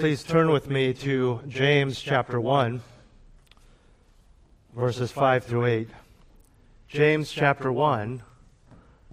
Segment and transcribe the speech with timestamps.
[0.00, 2.80] Please turn with me to James chapter 1,
[4.74, 5.88] verses 5 through 8.
[6.88, 8.22] James chapter 1,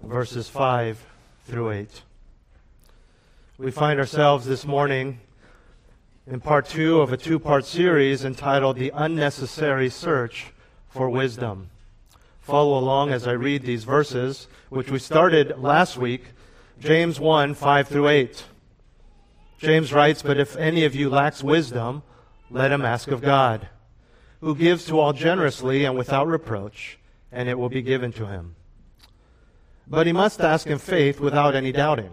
[0.02, 1.04] verses 5
[1.44, 2.02] through 8.
[3.58, 5.20] We find ourselves this morning
[6.26, 10.54] in part two of a two part series entitled The Unnecessary Search
[10.88, 11.68] for Wisdom.
[12.40, 16.28] Follow along as I read these verses, which we started last week,
[16.80, 18.44] James 1 5 through 8.
[19.58, 22.02] James writes, But if any of you lacks wisdom,
[22.50, 23.68] let him ask of God,
[24.40, 26.98] who gives to all generously and without reproach,
[27.32, 28.54] and it will be given to him.
[29.86, 32.12] But he must ask in faith without any doubting.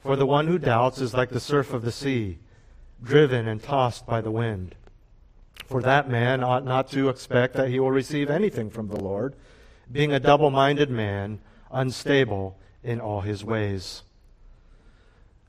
[0.00, 2.38] For the one who doubts is like the surf of the sea,
[3.02, 4.74] driven and tossed by the wind.
[5.66, 9.34] For that man ought not to expect that he will receive anything from the Lord,
[9.90, 14.02] being a double minded man, unstable in all his ways.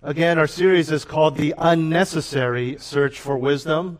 [0.01, 3.99] Again, our series is called The Unnecessary Search for Wisdom.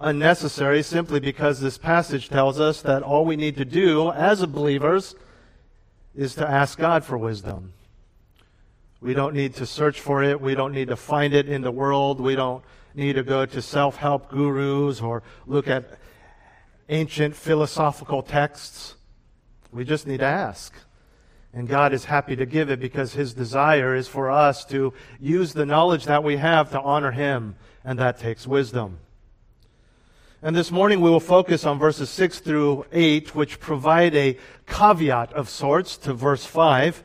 [0.00, 5.14] Unnecessary simply because this passage tells us that all we need to do as believers
[6.14, 7.74] is to ask God for wisdom.
[9.02, 10.40] We don't need to search for it.
[10.40, 12.22] We don't need to find it in the world.
[12.22, 15.98] We don't need to go to self help gurus or look at
[16.88, 18.94] ancient philosophical texts.
[19.70, 20.72] We just need to ask.
[21.54, 25.52] And God is happy to give it because His desire is for us to use
[25.52, 28.98] the knowledge that we have to honor Him, and that takes wisdom.
[30.42, 35.32] And this morning we will focus on verses 6 through 8, which provide a caveat
[35.32, 37.04] of sorts to verse 5.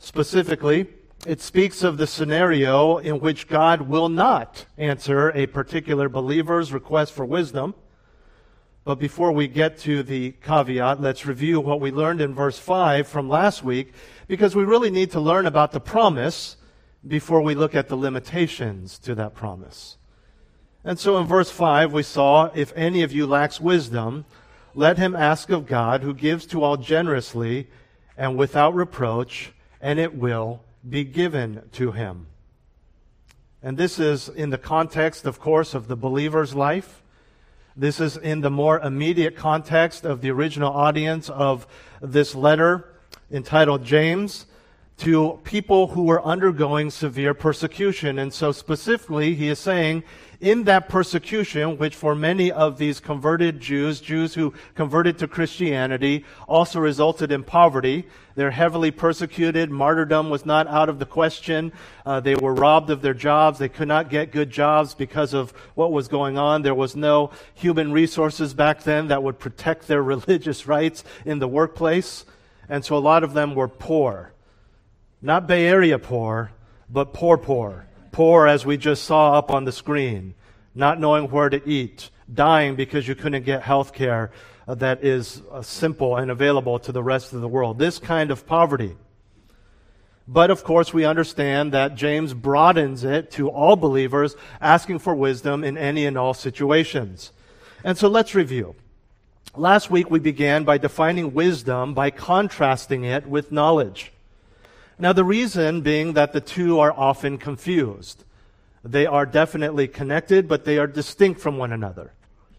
[0.00, 0.88] Specifically,
[1.24, 7.12] it speaks of the scenario in which God will not answer a particular believer's request
[7.12, 7.74] for wisdom.
[8.86, 13.08] But before we get to the caveat, let's review what we learned in verse 5
[13.08, 13.92] from last week,
[14.28, 16.56] because we really need to learn about the promise
[17.04, 19.96] before we look at the limitations to that promise.
[20.84, 24.24] And so in verse 5, we saw, If any of you lacks wisdom,
[24.72, 27.66] let him ask of God, who gives to all generously
[28.16, 32.28] and without reproach, and it will be given to him.
[33.64, 37.02] And this is in the context, of course, of the believer's life.
[37.78, 41.66] This is in the more immediate context of the original audience of
[42.00, 42.88] this letter
[43.30, 44.46] entitled James
[44.98, 48.18] to people who were undergoing severe persecution.
[48.18, 50.04] And so specifically, he is saying,
[50.40, 56.24] in that persecution, which for many of these converted Jews, Jews who converted to Christianity,
[56.46, 58.06] also resulted in poverty.
[58.34, 59.70] They're heavily persecuted.
[59.70, 61.72] Martyrdom was not out of the question.
[62.04, 63.58] Uh, they were robbed of their jobs.
[63.58, 66.62] They could not get good jobs because of what was going on.
[66.62, 71.48] There was no human resources back then that would protect their religious rights in the
[71.48, 72.24] workplace.
[72.68, 74.32] And so a lot of them were poor.
[75.26, 76.52] Not Bay Area poor,
[76.88, 77.88] but poor, poor.
[78.12, 80.36] Poor, as we just saw up on the screen.
[80.72, 82.10] Not knowing where to eat.
[82.32, 84.30] Dying because you couldn't get health care
[84.68, 87.76] uh, that is uh, simple and available to the rest of the world.
[87.76, 88.94] This kind of poverty.
[90.28, 95.64] But of course, we understand that James broadens it to all believers, asking for wisdom
[95.64, 97.32] in any and all situations.
[97.82, 98.76] And so let's review.
[99.56, 104.12] Last week we began by defining wisdom by contrasting it with knowledge.
[104.98, 108.24] Now, the reason being that the two are often confused.
[108.82, 112.12] They are definitely connected, but they are distinct from one another.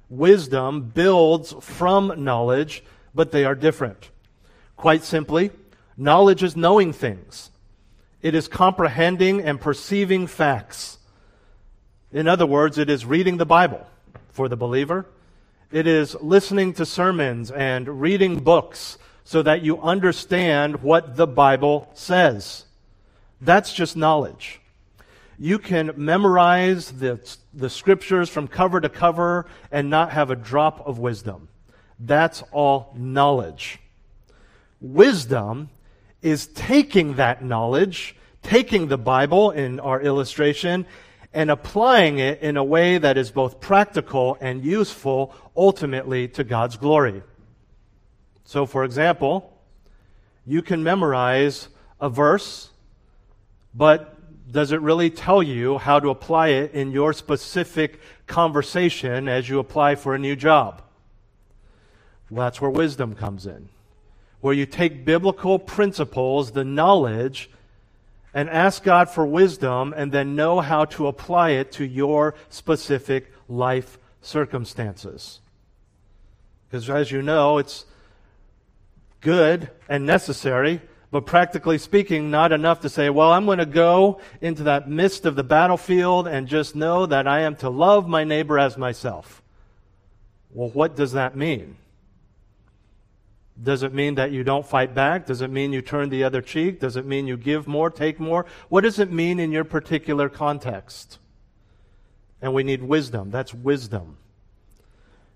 [0.09, 2.83] Wisdom builds from knowledge,
[3.15, 4.11] but they are different.
[4.75, 5.51] Quite simply,
[5.97, 7.49] knowledge is knowing things.
[8.21, 10.99] It is comprehending and perceiving facts.
[12.11, 13.85] In other words, it is reading the Bible
[14.29, 15.07] for the believer.
[15.71, 21.89] It is listening to sermons and reading books so that you understand what the Bible
[21.93, 22.63] says.
[23.41, 24.61] That's just knowledge.
[25.37, 27.19] You can memorize the,
[27.53, 31.49] the scriptures from cover to cover and not have a drop of wisdom.
[31.99, 33.79] That's all knowledge.
[34.79, 35.71] Wisdom
[36.21, 40.85] is taking that knowledge, taking the Bible in our illustration,
[41.33, 46.77] and applying it in a way that is both practical and useful ultimately to God's
[46.77, 47.23] glory.
[48.47, 49.51] So, for example,
[50.45, 51.67] you can memorize
[51.99, 52.69] a verse,
[53.75, 54.15] but
[54.49, 59.59] does it really tell you how to apply it in your specific conversation as you
[59.59, 60.81] apply for a new job?
[62.29, 63.67] Well, that's where wisdom comes in.
[64.39, 67.49] Where you take biblical principles, the knowledge,
[68.33, 73.29] and ask God for wisdom and then know how to apply it to your specific
[73.49, 75.41] life circumstances.
[76.69, 77.83] Because as you know, it's
[79.27, 80.79] good and necessary,
[81.09, 85.25] But practically speaking, not enough to say, well, I'm going to go into that midst
[85.25, 89.41] of the battlefield and just know that I am to love my neighbor as myself.
[90.51, 91.77] Well, what does that mean?
[93.61, 95.25] Does it mean that you don't fight back?
[95.25, 96.79] Does it mean you turn the other cheek?
[96.79, 98.45] Does it mean you give more, take more?
[98.69, 101.19] What does it mean in your particular context?
[102.41, 103.31] And we need wisdom.
[103.31, 104.17] That's wisdom.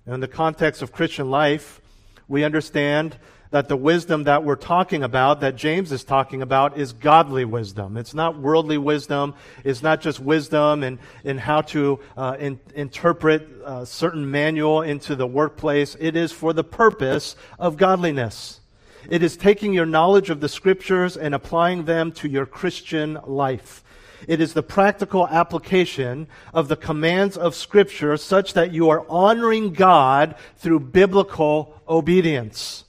[0.05, 1.81] in the context of Christian life,
[2.27, 3.17] we understand
[3.51, 7.97] that the wisdom that we're talking about, that James is talking about, is godly wisdom.
[7.97, 9.35] It's not worldly wisdom.
[9.63, 15.15] It's not just wisdom in, in how to uh, in, interpret a certain manual into
[15.15, 15.95] the workplace.
[15.99, 18.61] It is for the purpose of godliness.
[19.09, 23.83] It is taking your knowledge of the scriptures and applying them to your Christian life.
[24.27, 29.73] It is the practical application of the commands of Scripture such that you are honoring
[29.73, 32.85] God through biblical obedience.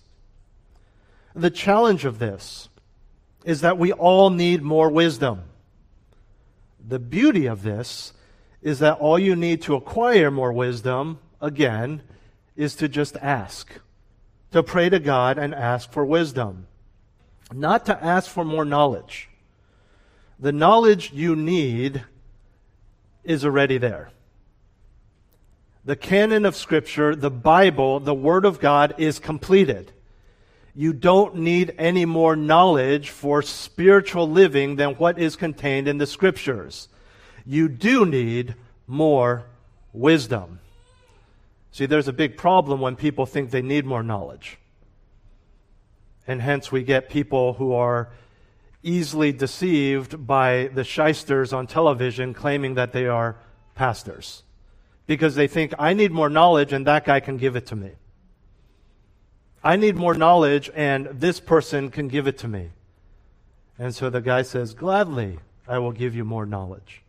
[1.35, 2.69] The challenge of this
[3.45, 5.43] is that we all need more wisdom.
[6.87, 8.13] The beauty of this
[8.61, 12.03] is that all you need to acquire more wisdom, again,
[12.57, 13.73] is to just ask.
[14.53, 16.67] To pray to God and ask for wisdom.
[17.53, 19.29] Not to ask for more knowledge.
[20.39, 22.05] The knowledge you need
[23.25, 24.11] is already there.
[25.85, 29.93] The canon of Scripture, the Bible, the Word of God is completed.
[30.75, 36.07] You don't need any more knowledge for spiritual living than what is contained in the
[36.07, 36.89] scriptures.
[37.45, 38.55] You do need
[38.87, 39.45] more
[39.93, 40.61] wisdom.
[41.73, 44.59] See, there's a big problem when people think they need more knowledge.
[46.27, 48.11] And hence we get people who are
[48.83, 53.37] easily deceived by the shysters on television claiming that they are
[53.75, 54.43] pastors.
[55.07, 57.91] Because they think, I need more knowledge and that guy can give it to me.
[59.65, 62.71] I need more knowledge, and this person can give it to me.
[63.79, 65.39] And so the guy says, Gladly,
[65.69, 67.03] I will give you more knowledge.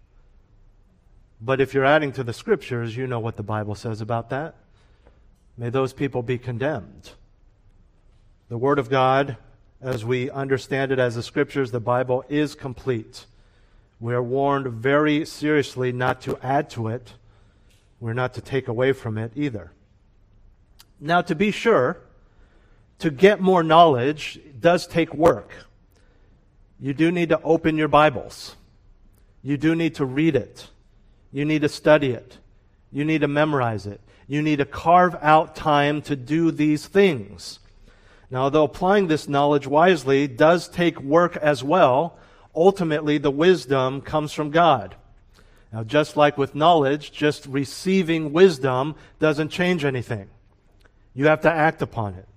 [1.42, 4.56] But if you're adding to the scriptures, you know what the Bible says about that.
[5.58, 7.12] May those people be condemned.
[8.50, 9.38] The Word of God,
[9.82, 13.26] as we understand it as the scriptures, the Bible is complete.
[14.00, 17.14] We are warned very seriously not to add to it.
[18.00, 19.72] We're not to take away from it either.
[21.00, 21.98] Now, to be sure,
[23.00, 25.52] to get more knowledge does take work.
[26.80, 28.56] You do need to open your Bibles.
[29.42, 30.68] You do need to read it.
[31.32, 32.38] You need to study it.
[32.92, 34.02] You need to memorize it.
[34.28, 37.60] You need to carve out time to do these things.
[38.30, 42.18] Now, though applying this knowledge wisely does take work as well,
[42.56, 44.96] ultimately the wisdom comes from God.
[45.72, 50.30] Now, just like with knowledge, just receiving wisdom doesn't change anything.
[51.14, 52.28] You have to act upon it.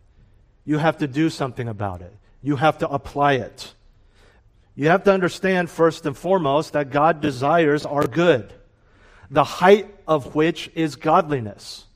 [0.66, 2.12] You have to do something about it.
[2.42, 3.72] You have to apply it.
[4.74, 8.52] You have to understand, first and foremost, that God desires our good,
[9.30, 11.86] the height of which is godliness,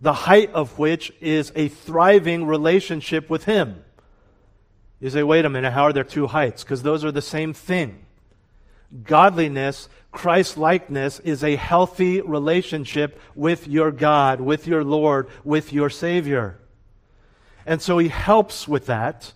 [0.00, 3.84] the height of which is a thriving relationship with Him.
[5.00, 6.64] You say, wait a minute, how are there two heights?
[6.64, 8.04] Because those are the same thing.
[9.04, 15.88] Godliness, Christ likeness, is a healthy relationship with your God, with your Lord, with your
[15.88, 16.58] Savior.
[17.66, 19.32] And so he helps with that,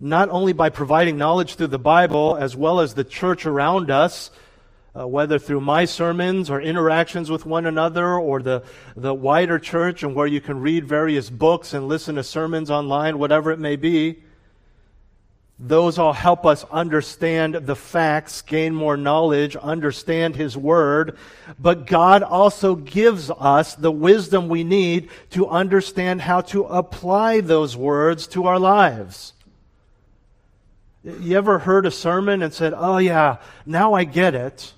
[0.00, 4.30] not only by providing knowledge through the Bible, as well as the church around us,
[4.94, 8.62] uh, whether through my sermons or interactions with one another or the,
[8.96, 13.18] the wider church and where you can read various books and listen to sermons online,
[13.18, 14.22] whatever it may be.
[15.64, 21.16] Those all help us understand the facts, gain more knowledge, understand His Word.
[21.56, 27.76] But God also gives us the wisdom we need to understand how to apply those
[27.76, 29.34] words to our lives.
[31.04, 34.72] You ever heard a sermon and said, Oh, yeah, now I get it.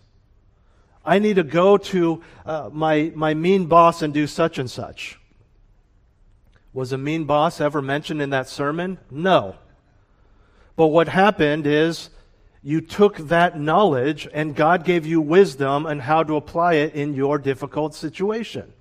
[1.02, 5.18] I need to go to uh, my, my mean boss and do such and such.
[6.74, 8.98] Was a mean boss ever mentioned in that sermon?
[9.10, 9.56] No.
[10.76, 12.10] But what happened is
[12.62, 17.14] you took that knowledge and God gave you wisdom and how to apply it in
[17.14, 18.72] your difficult situation.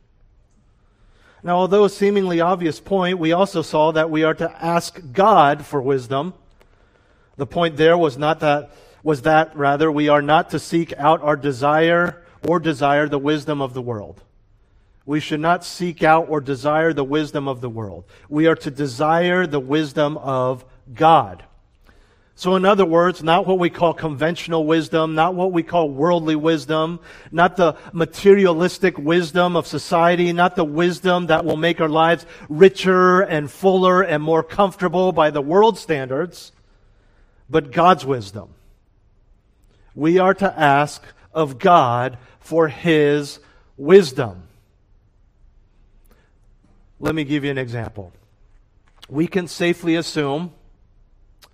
[1.43, 5.65] Now, although a seemingly obvious point, we also saw that we are to ask God
[5.65, 6.33] for wisdom.
[7.35, 8.71] The point there was not that,
[9.03, 13.61] was that rather we are not to seek out our desire or desire the wisdom
[13.61, 14.23] of the world.
[15.05, 18.05] We should not seek out or desire the wisdom of the world.
[18.29, 21.43] We are to desire the wisdom of God.
[22.35, 26.35] So, in other words, not what we call conventional wisdom, not what we call worldly
[26.35, 26.99] wisdom,
[27.31, 33.21] not the materialistic wisdom of society, not the wisdom that will make our lives richer
[33.21, 36.51] and fuller and more comfortable by the world standards,
[37.49, 38.49] but God's wisdom.
[39.93, 41.03] We are to ask
[41.35, 43.39] of God for His
[43.77, 44.47] wisdom.
[46.99, 48.11] Let me give you an example.
[49.07, 50.51] We can safely assume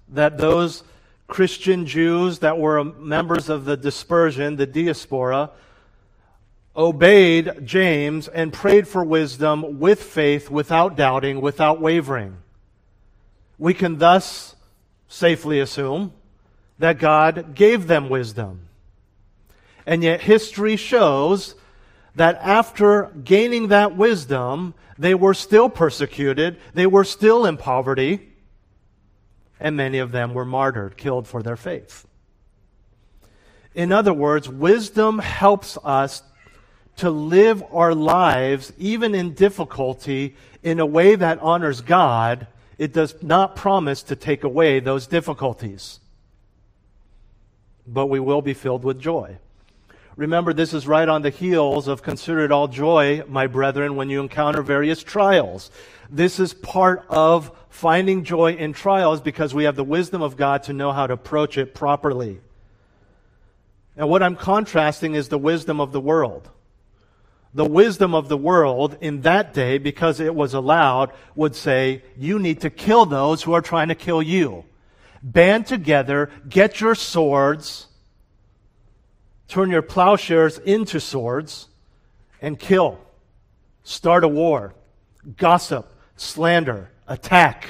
[0.10, 0.84] that those
[1.28, 5.52] Christian Jews that were members of the dispersion, the diaspora,
[6.76, 12.38] obeyed James and prayed for wisdom with faith, without doubting, without wavering.
[13.58, 14.56] We can thus
[15.08, 16.14] safely assume
[16.80, 18.68] that God gave them wisdom.
[19.86, 21.56] And yet, history shows
[22.16, 28.29] that after gaining that wisdom, they were still persecuted, they were still in poverty,
[29.60, 32.08] and many of them were martyred, killed for their faith.
[33.76, 36.24] In other words, wisdom helps us
[36.98, 42.48] to live our lives, even in difficulty, in a way that honors God.
[42.78, 46.00] It does not promise to take away those difficulties,
[47.86, 49.38] but we will be filled with joy.
[50.20, 54.10] Remember, this is right on the heels of consider it all joy, my brethren, when
[54.10, 55.72] you encounter various trials.
[56.10, 60.64] This is part of finding joy in trials because we have the wisdom of God
[60.64, 62.42] to know how to approach it properly.
[63.96, 66.50] And what I'm contrasting is the wisdom of the world.
[67.54, 72.40] The wisdom of the world in that day, because it was allowed, would say, you
[72.40, 74.66] need to kill those who are trying to kill you.
[75.24, 77.88] Band together, get your swords,
[79.50, 81.68] turn your plowshares into swords,
[82.42, 83.00] and kill.
[83.84, 84.74] Start a war.
[85.36, 87.68] Gossip, slander, attack.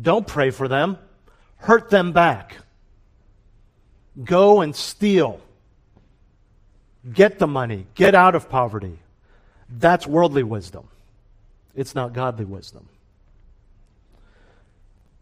[0.00, 0.98] Don't pray for them.
[1.56, 2.56] Hurt them back.
[4.24, 5.40] Go and steal.
[7.12, 7.86] Get the money.
[7.94, 8.98] Get out of poverty.
[9.68, 10.88] That's worldly wisdom.
[11.76, 12.88] It's not godly wisdom.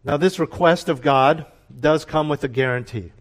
[0.03, 1.45] Now, this request of God
[1.79, 3.11] does come with a guarantee.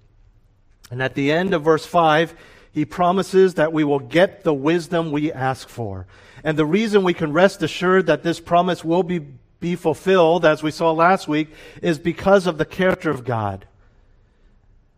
[0.91, 2.35] And at the end of verse 5,
[2.73, 6.07] he promises that we will get the wisdom we ask for.
[6.45, 9.21] And the reason we can rest assured that this promise will be,
[9.61, 11.49] be fulfilled, as we saw last week,
[11.83, 13.67] is because of the character of God.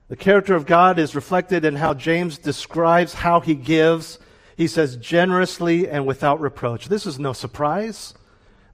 [0.08, 4.18] The character of God is reflected in how James describes how he gives.
[4.56, 6.88] He says, generously and without reproach.
[6.88, 8.14] This is no surprise.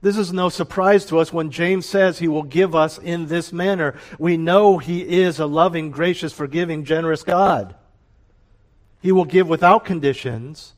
[0.05, 3.51] This is no surprise to us when James says he will give us in this
[3.51, 3.95] manner.
[4.19, 7.73] We know he is a loving, gracious, forgiving, generous God.
[9.01, 10.75] He will give without conditions.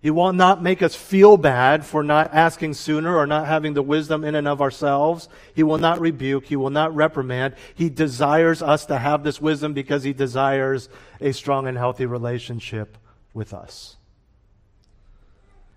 [0.00, 3.82] He will not make us feel bad for not asking sooner or not having the
[3.82, 5.28] wisdom in and of ourselves.
[5.54, 6.46] He will not rebuke.
[6.46, 7.56] He will not reprimand.
[7.74, 10.88] He desires us to have this wisdom because he desires
[11.20, 12.96] a strong and healthy relationship
[13.34, 13.96] with us.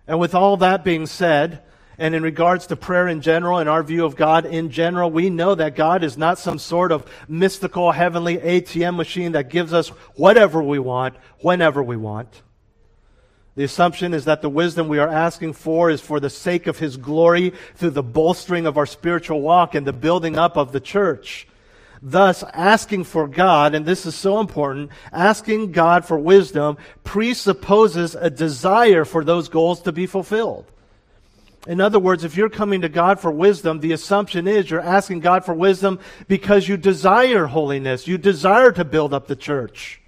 [0.08, 1.63] And with all that being said,
[1.98, 5.30] and in regards to prayer in general and our view of God in general, we
[5.32, 9.89] know that God is not some sort of mystical heavenly ATM machine that gives us
[10.16, 12.44] whatever we want, whenever we want.
[13.56, 16.77] The assumption is that the wisdom we are asking for is for the sake of
[16.77, 20.80] His glory through the bolstering of our spiritual walk and the building up of the
[20.80, 21.48] church.
[22.00, 28.30] Thus, asking for God, and this is so important, asking God for wisdom presupposes a
[28.30, 30.72] desire for those goals to be fulfilled.
[31.66, 35.22] In other words, if you're coming to God for wisdom, the assumption is you're asking
[35.22, 38.08] God for wisdom because you desire holiness.
[38.08, 40.02] You desire to build up the church.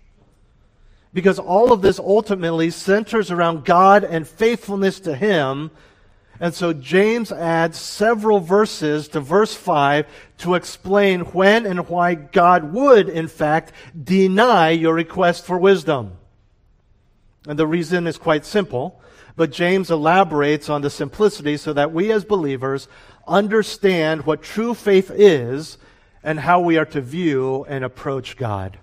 [1.14, 5.72] Because all of this ultimately centers around God and faithfulness to Him.
[6.40, 10.06] And so James adds several verses to verse 5
[10.40, 16.14] to explain when and why God would, in fact, deny your request for wisdom.
[17.48, 19.02] And the reason is quite simple.
[19.40, 22.90] But James elaborates on the simplicity so that we as believers
[23.26, 25.78] understand what true faith is
[26.22, 28.80] and how we are to view and approach God.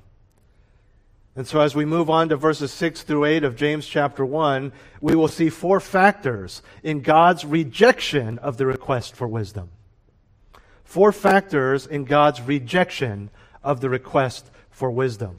[1.36, 4.72] And so, as we move on to verses 6 through 8 of James chapter 1,
[5.02, 9.68] we will see four factors in God's rejection of the request for wisdom.
[10.84, 13.28] Four factors in God's rejection
[13.62, 15.36] of the request for wisdom.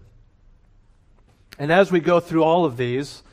[1.57, 3.23] And as we go through all of these,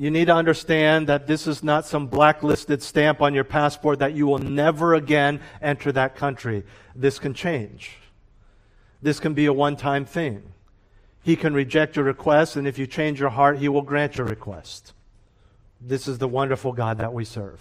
[0.00, 4.14] you need to understand that this is not some blacklisted stamp on your passport that
[4.14, 6.64] you will never again enter that country.
[6.96, 7.98] This can change.
[9.02, 10.54] This can be a one time thing.
[11.22, 14.26] He can reject your request, and if you change your heart, He will grant your
[14.26, 14.94] request.
[15.82, 17.60] This is the wonderful God that we serve.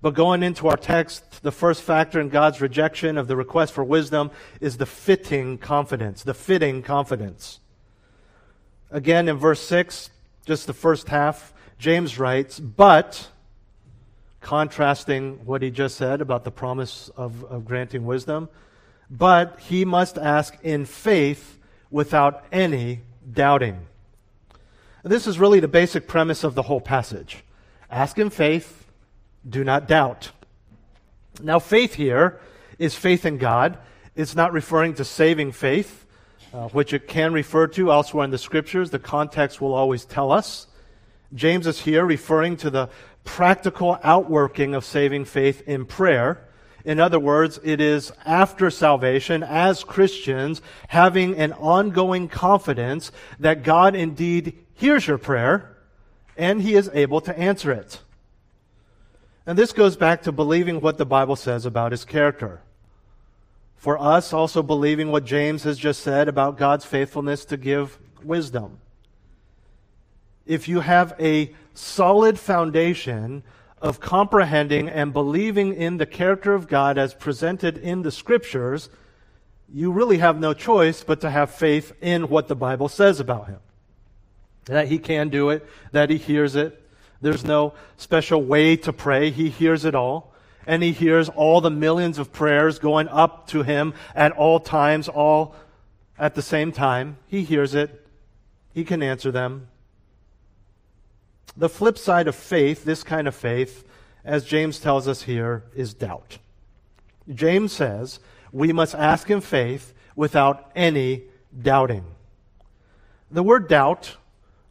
[0.00, 3.84] But going into our text, the first factor in God's rejection of the request for
[3.84, 4.30] wisdom
[4.62, 6.22] is the fitting confidence.
[6.22, 7.60] The fitting confidence.
[8.90, 10.08] Again, in verse 6,
[10.48, 13.28] just the first half, James writes, but,
[14.40, 18.48] contrasting what he just said about the promise of, of granting wisdom,
[19.10, 21.58] but he must ask in faith
[21.90, 23.86] without any doubting.
[25.04, 27.44] This is really the basic premise of the whole passage.
[27.90, 28.86] Ask in faith,
[29.46, 30.30] do not doubt.
[31.42, 32.40] Now, faith here
[32.78, 33.76] is faith in God.
[34.16, 36.06] It's not referring to saving faith,
[36.52, 38.90] uh, which it can refer to elsewhere in the scriptures.
[38.90, 40.66] The context will always tell us.
[41.34, 42.88] James is here referring to the
[43.24, 46.44] practical outworking of saving faith in prayer.
[46.84, 53.94] In other words, it is after salvation, as Christians, having an ongoing confidence that God
[53.94, 55.76] indeed hears your prayer
[56.36, 58.00] and he is able to answer it.
[59.44, 62.62] And this goes back to believing what the Bible says about his character.
[63.78, 68.80] For us, also believing what James has just said about God's faithfulness to give wisdom.
[70.46, 73.44] If you have a solid foundation
[73.80, 78.88] of comprehending and believing in the character of God as presented in the scriptures,
[79.72, 83.46] you really have no choice but to have faith in what the Bible says about
[83.46, 83.60] him.
[84.64, 86.82] That he can do it, that he hears it.
[87.20, 89.30] There's no special way to pray.
[89.30, 90.34] He hears it all.
[90.68, 95.08] And he hears all the millions of prayers going up to him at all times,
[95.08, 95.56] all
[96.18, 97.16] at the same time.
[97.26, 98.06] He hears it.
[98.74, 99.68] He can answer them.
[101.56, 103.82] The flip side of faith, this kind of faith,
[104.24, 106.38] as James tells us here, is doubt.
[107.34, 108.20] James says
[108.52, 111.22] we must ask in faith without any
[111.62, 112.04] doubting.
[113.30, 114.16] The word doubt,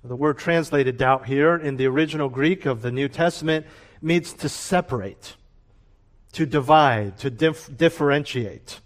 [0.03, 3.65] the word translated doubt here in the original Greek of the New Testament,
[4.01, 5.35] means to separate,
[6.37, 8.79] to divide, to dif- differentiate.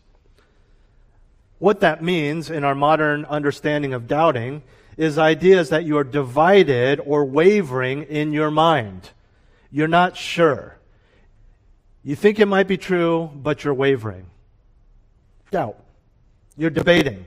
[1.60, 4.64] What that means in our modern understanding of doubting
[4.96, 9.10] is ideas that you are divided or wavering in your mind.
[9.70, 10.78] You're not sure.
[12.06, 14.28] You think it might be true, but you're wavering.
[15.52, 15.78] Doubt.
[16.56, 17.26] You're debating.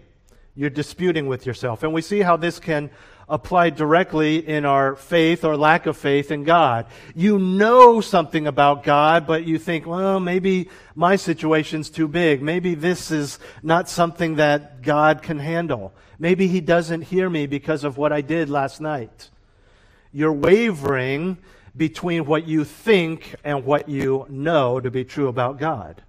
[0.54, 1.82] You're disputing with yourself.
[1.82, 2.88] And we see how this can
[3.28, 6.86] apply directly in our faith or lack of faith in God.
[7.14, 12.42] You know something about God, but you think, well, maybe my situation's too big.
[12.42, 15.92] Maybe this is not something that God can handle.
[16.18, 19.30] Maybe He doesn't hear me because of what I did last night.
[20.12, 21.38] You're wavering
[21.76, 26.02] between what you think and what you know to be true about God.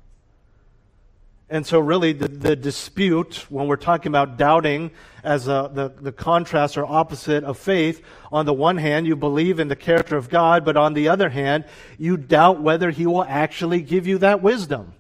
[1.47, 4.89] And so, really, the, the dispute, when we're talking about doubting
[5.23, 9.59] as a, the, the contrast or opposite of faith, on the one hand, you believe
[9.59, 11.65] in the character of God, but on the other hand,
[11.99, 14.93] you doubt whether He will actually give you that wisdom.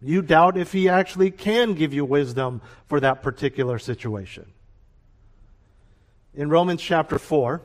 [0.00, 4.46] You doubt if He actually can give you wisdom for that particular situation.
[6.34, 7.60] In Romans chapter 4,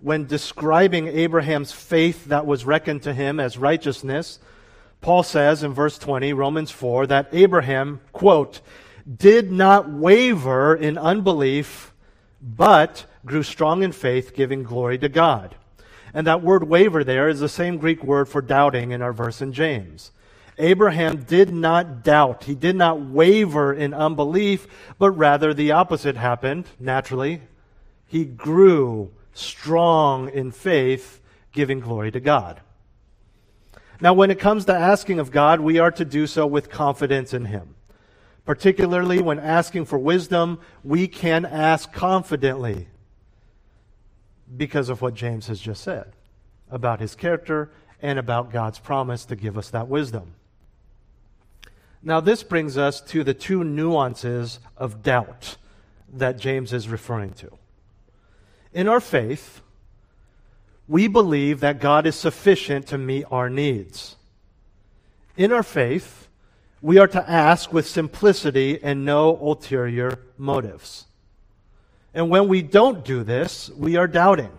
[0.00, 4.38] when describing Abraham's faith that was reckoned to him as righteousness,
[5.06, 8.60] Paul says in verse 20, Romans 4, that Abraham, quote,
[9.06, 11.94] did not waver in unbelief,
[12.42, 15.54] but grew strong in faith, giving glory to God.
[16.12, 19.40] And that word waver there is the same Greek word for doubting in our verse
[19.40, 20.10] in James.
[20.58, 22.42] Abraham did not doubt.
[22.42, 24.66] He did not waver in unbelief,
[24.98, 27.42] but rather the opposite happened naturally.
[28.08, 31.20] He grew strong in faith,
[31.52, 32.60] giving glory to God.
[34.00, 37.32] Now, when it comes to asking of God, we are to do so with confidence
[37.32, 37.74] in Him.
[38.44, 42.88] Particularly when asking for wisdom, we can ask confidently
[44.54, 46.12] because of what James has just said
[46.70, 50.34] about his character and about God's promise to give us that wisdom.
[52.02, 55.56] Now, this brings us to the two nuances of doubt
[56.12, 57.50] that James is referring to.
[58.72, 59.60] In our faith,
[60.88, 64.16] we believe that God is sufficient to meet our needs.
[65.36, 66.28] In our faith,
[66.80, 71.06] we are to ask with simplicity and no ulterior motives.
[72.14, 74.52] And when we don't do this, we are doubting.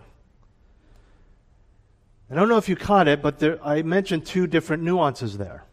[2.30, 5.64] I don't know if you caught it, but there, I mentioned two different nuances there.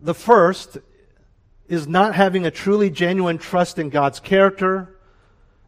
[0.00, 0.78] The first
[1.68, 4.98] is not having a truly genuine trust in God's character,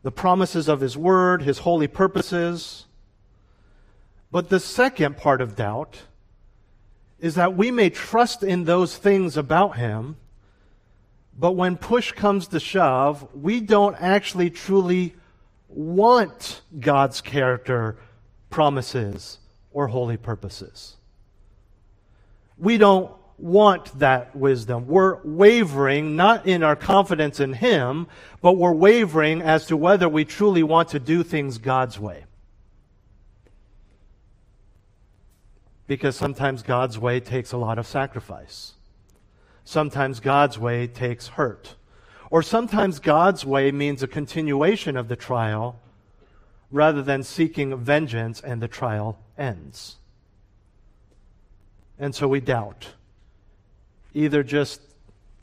[0.03, 2.87] the promises of His Word, His holy purposes.
[4.31, 6.03] But the second part of doubt
[7.19, 10.17] is that we may trust in those things about Him,
[11.39, 15.15] but when push comes to shove, we don't actually truly
[15.69, 17.97] want God's character,
[18.51, 19.39] promises,
[19.73, 20.97] or holy purposes.
[22.57, 24.87] We don't want that wisdom.
[24.89, 28.09] We're wavering not in our confidence in Him,
[28.41, 32.25] but we're wavering as to whether we truly want to do things God's way.
[35.89, 38.75] Because sometimes God's way takes a lot of sacrifice.
[39.65, 41.75] Sometimes God's way takes hurt.
[42.31, 45.81] Or sometimes God's way means a continuation of the trial
[46.71, 49.97] rather than seeking vengeance and the trial ends.
[51.99, 52.91] And so we doubt.
[54.13, 54.83] Either just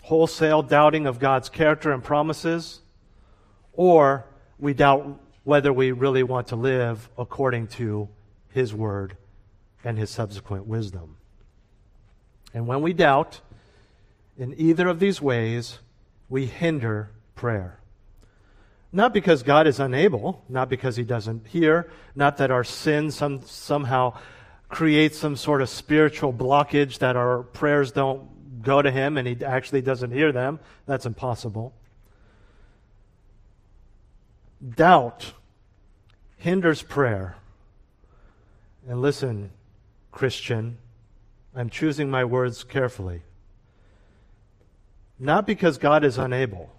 [0.04, 2.82] wholesale doubting of God's character and promises,
[3.74, 4.26] or
[4.60, 8.08] we doubt whether we really want to live according to
[8.50, 9.18] His word
[9.86, 11.16] and His subsequent wisdom.
[12.54, 13.40] And when we doubt
[14.38, 15.80] in either of these ways,
[16.28, 17.80] we hinder prayer.
[18.92, 23.44] Not because God is unable, not because He doesn't hear, not that our sin some,
[23.44, 24.18] somehow
[24.68, 29.46] creates some sort of spiritual blockage that our prayers don't go to Him and He
[29.46, 30.60] actually doesn't hear them.
[30.86, 31.74] That's impossible.
[34.76, 35.34] Doubt
[36.38, 37.36] hinders prayer.
[38.88, 39.52] And listen,
[40.16, 40.78] Christian,
[41.54, 43.24] I'm choosing my words carefully.
[45.20, 46.72] Not because God is unable,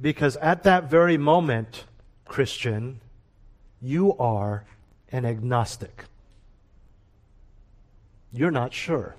[0.00, 1.84] because at that very moment,
[2.24, 3.00] Christian,
[3.80, 4.64] you are
[5.10, 6.04] an agnostic.
[8.32, 9.16] You're not sure.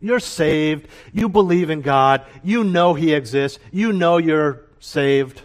[0.00, 0.88] You're saved.
[1.12, 2.26] You believe in God.
[2.42, 3.60] You know He exists.
[3.70, 5.42] You know you're saved.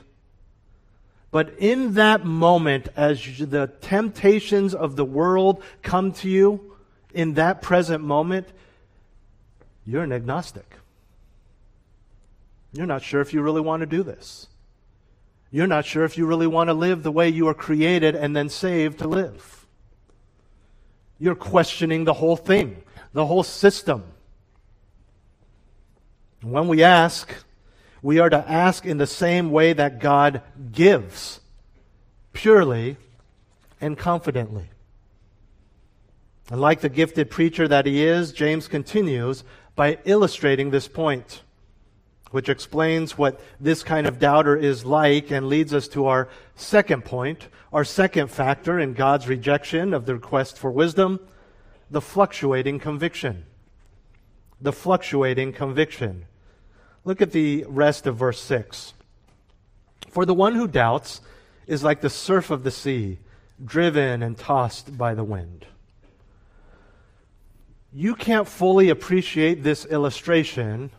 [1.32, 6.76] But in that moment, as the temptations of the world come to you,
[7.13, 8.48] in that present moment,
[9.86, 10.76] you're an agnostic.
[12.74, 14.48] You're not sure if you really want to do this.
[15.52, 18.36] You're not sure if you really want to live the way you were created and
[18.36, 19.65] then saved to live.
[21.20, 24.04] You're questioning the whole thing, the whole system.
[26.41, 27.34] When we ask,
[28.02, 31.40] we are to ask in the same way that God gives,
[32.34, 32.98] purely
[33.80, 34.70] and confidently.
[36.50, 39.44] And like the gifted preacher that he is, James continues
[39.76, 41.44] by illustrating this point,
[42.32, 47.06] which explains what this kind of doubter is like and leads us to our second
[47.06, 51.20] point, our second factor in God's rejection of the request for wisdom,
[51.90, 53.46] the fluctuating conviction.
[54.60, 56.26] The fluctuating conviction.
[57.04, 58.94] Look at the rest of verse 6.
[60.10, 61.22] For the one who doubts
[61.68, 63.18] is like the surf of the sea,
[63.64, 65.66] driven and tossed by the wind.
[67.94, 70.92] You can't fully appreciate this illustration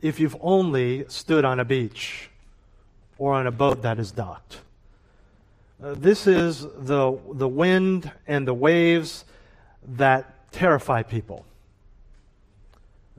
[0.00, 2.30] if you've only stood on a beach
[3.18, 4.60] or on a boat that is docked.
[5.82, 9.24] Uh, this is the, the wind and the waves
[9.96, 11.44] that terrify people.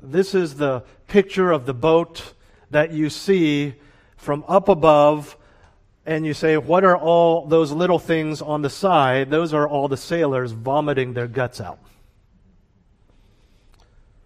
[0.01, 2.33] This is the picture of the boat
[2.71, 3.75] that you see
[4.17, 5.37] from up above,
[6.05, 9.29] and you say, What are all those little things on the side?
[9.29, 11.79] Those are all the sailors vomiting their guts out.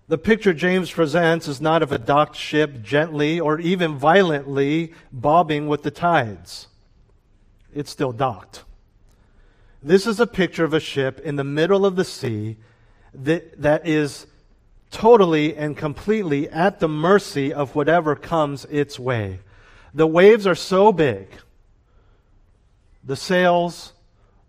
[0.07, 5.67] The picture James presents is not of a docked ship gently or even violently bobbing
[5.67, 6.67] with the tides.
[7.73, 8.63] It's still docked.
[9.81, 12.57] This is a picture of a ship in the middle of the sea
[13.13, 14.27] that, that is
[14.91, 19.39] totally and completely at the mercy of whatever comes its way.
[19.93, 21.27] The waves are so big.
[23.03, 23.93] The sails,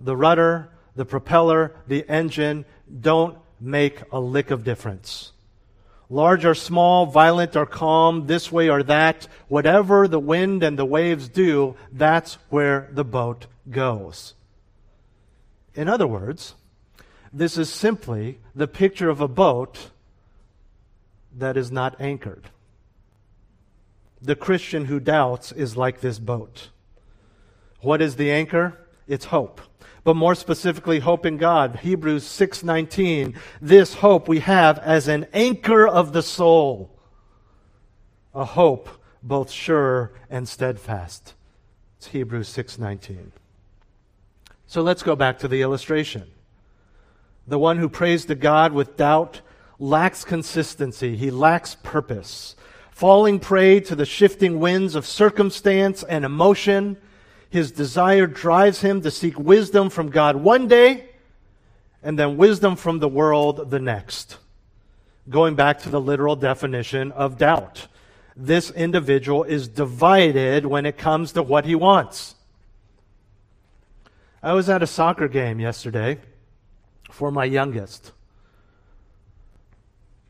[0.00, 2.64] the rudder, the propeller, the engine
[3.00, 5.32] don't make a lick of difference.
[6.08, 10.84] Large or small, violent or calm, this way or that, whatever the wind and the
[10.84, 14.34] waves do, that's where the boat goes.
[15.74, 16.54] In other words,
[17.32, 19.90] this is simply the picture of a boat
[21.36, 22.50] that is not anchored.
[24.20, 26.70] The Christian who doubts is like this boat.
[27.80, 28.78] What is the anchor?
[29.06, 29.60] It's hope.
[30.02, 31.80] But more specifically, hope in God.
[31.80, 33.34] Hebrews 6:19.
[33.60, 36.90] This hope we have as an anchor of the soul.
[38.34, 38.88] A hope
[39.22, 41.34] both sure and steadfast.
[41.98, 43.32] It's Hebrews 6:19.
[44.66, 46.30] So let's go back to the illustration.
[47.46, 49.40] The one who prays to God with doubt
[49.78, 52.56] lacks consistency, he lacks purpose.
[52.90, 56.96] Falling prey to the shifting winds of circumstance and emotion,
[57.50, 61.10] his desire drives him to seek wisdom from God one day
[62.02, 64.38] and then wisdom from the world the next.
[65.28, 67.88] Going back to the literal definition of doubt.
[68.36, 72.34] This individual is divided when it comes to what he wants.
[74.42, 76.18] I was at a soccer game yesterday
[77.10, 78.12] for my youngest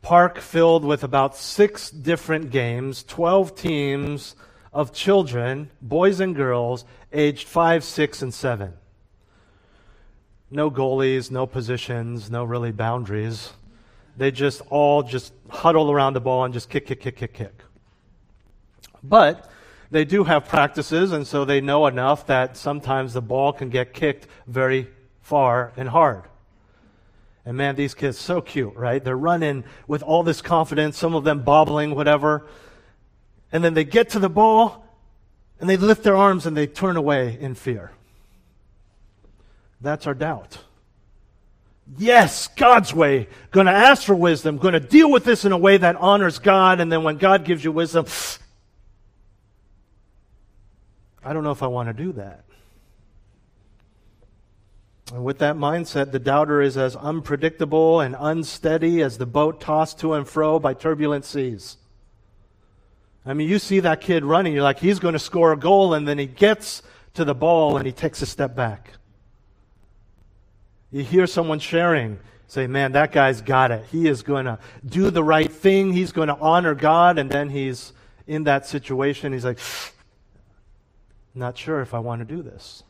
[0.07, 4.37] park filled with about six different games, 12 teams
[4.71, 8.73] of children, boys and girls, aged 5, 6, and 7.
[10.49, 13.51] No goalies, no positions, no really boundaries.
[14.15, 17.61] they just all just huddle around the ball and just kick, kick, kick, kick, kick.
[19.03, 19.51] But
[19.91, 23.93] they do have practices, and so they know enough that sometimes the ball can get
[23.93, 24.87] kicked very
[25.19, 26.23] far and hard.
[27.47, 29.01] And man, these kids so cute, right?
[29.01, 32.45] They're running with all this confidence, some of them bobbling, whatever.
[33.53, 34.85] And then they get to the ball
[35.57, 37.93] and they lift their arms and they turn away in fear.
[39.79, 40.57] That's our doubt.
[41.97, 43.29] Yes, God's way.
[43.51, 44.57] Going to ask for wisdom.
[44.57, 46.81] Going to deal with this in a way that honors God.
[46.81, 48.07] And then when God gives you wisdom,
[51.23, 52.43] I don't know if I want to do that.
[55.13, 59.99] And with that mindset, the doubter is as unpredictable and unsteady as the boat tossed
[59.99, 61.77] to and fro by turbulent seas.
[63.25, 65.93] I mean, you see that kid running, you're like, he's going to score a goal,
[65.93, 66.81] and then he gets
[67.13, 68.91] to the ball and he takes a step back.
[70.91, 73.85] You hear someone sharing, say, man, that guy's got it.
[73.91, 77.49] He is going to do the right thing, he's going to honor God, and then
[77.49, 77.91] he's
[78.27, 79.33] in that situation.
[79.33, 79.59] He's like,
[81.35, 82.83] not sure if I want to do this.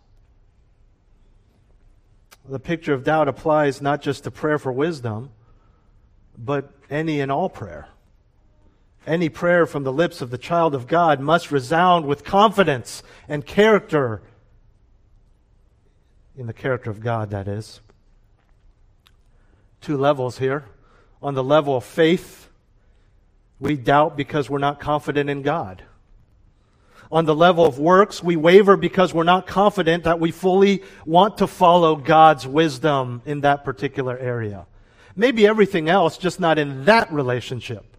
[2.49, 5.31] The picture of doubt applies not just to prayer for wisdom,
[6.38, 7.89] but any and all prayer.
[9.05, 13.45] Any prayer from the lips of the child of God must resound with confidence and
[13.45, 14.21] character.
[16.38, 17.81] In the character of God, that is.
[19.81, 20.65] Two levels here.
[21.21, 22.49] On the level of faith,
[23.60, 25.83] we doubt because we're not confident in God
[27.11, 28.21] on the level of works.
[28.23, 33.41] We waver because we're not confident that we fully want to follow God's wisdom in
[33.41, 34.65] that particular area.
[35.15, 37.97] Maybe everything else, just not in that relationship,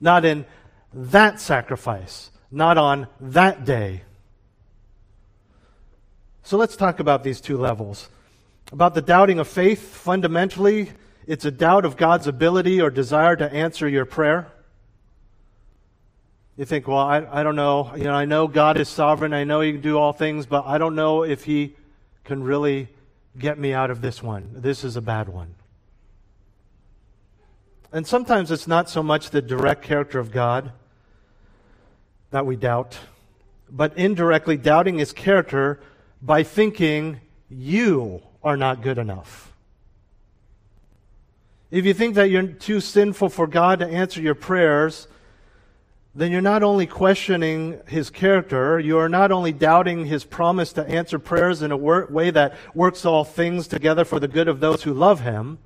[0.00, 0.46] not in
[0.92, 4.02] that sacrifice, not on that day.
[6.42, 8.08] So let's talk about these two levels.
[8.72, 10.92] About the doubting of faith, fundamentally,
[11.26, 14.52] it's a doubt of God's ability or desire to answer your prayer.
[16.56, 17.92] You think, well, I, I don't know.
[17.96, 19.34] You know, I know God is sovereign.
[19.34, 21.74] I know He can do all things, but I don't know if He
[22.24, 22.88] can really
[23.38, 24.50] get me out of this one.
[24.54, 25.54] This is a bad one.
[27.92, 30.72] And sometimes it's not so much the direct character of God
[32.30, 32.98] that we doubt,
[33.70, 35.80] but indirectly doubting His character
[36.22, 39.52] by thinking you are not good enough.
[41.70, 45.08] If you think that you're too sinful for God to answer your prayers,
[46.16, 50.88] then you're not only questioning his character, you are not only doubting his promise to
[50.88, 54.58] answer prayers in a wor- way that works all things together for the good of
[54.58, 55.58] those who love him.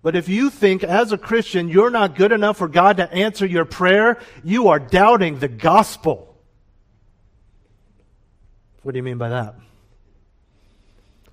[0.00, 3.44] But if you think as a Christian you're not good enough for God to answer
[3.44, 6.38] your prayer, you are doubting the gospel.
[8.84, 9.56] What do you mean by that?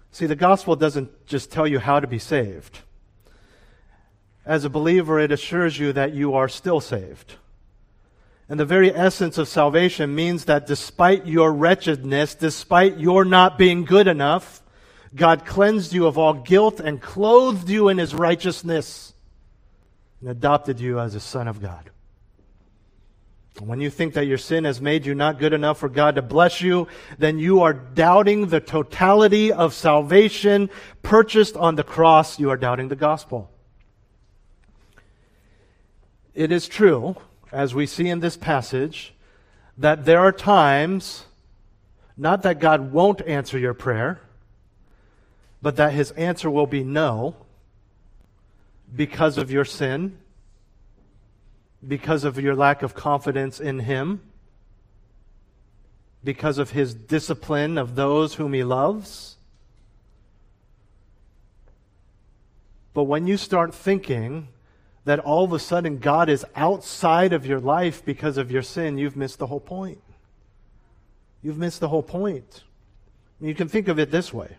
[0.09, 2.79] See, the gospel doesn't just tell you how to be saved.
[4.47, 7.35] As a believer, it assures you that you are still saved.
[8.49, 13.85] And the very essence of salvation means that despite your wretchedness, despite your not being
[13.85, 14.61] good enough,
[15.15, 19.13] God cleansed you of all guilt and clothed you in his righteousness
[20.19, 21.89] and adopted you as a son of God.
[23.59, 26.23] When you think that your sin has made you not good enough for God to
[26.23, 26.87] bless you,
[27.19, 30.71] then you are doubting the totality of salvation
[31.03, 32.39] purchased on the cross.
[32.39, 33.51] You are doubting the gospel.
[36.33, 37.15] It is true
[37.53, 39.13] as we see in this passage,
[39.77, 41.25] that there are times,
[42.17, 44.21] not that God won't answer your prayer,
[45.61, 47.35] but that his answer will be no
[48.93, 50.17] because of your sin,
[51.87, 54.21] because of your lack of confidence in him,
[56.23, 59.37] because of his discipline of those whom he loves.
[62.93, 64.47] But when you start thinking
[65.05, 68.97] that all of a sudden God is outside of your life because of your sin,
[68.97, 70.01] you've missed the whole point.
[71.41, 72.63] You've missed the whole point.
[73.41, 74.55] You can think of it this way.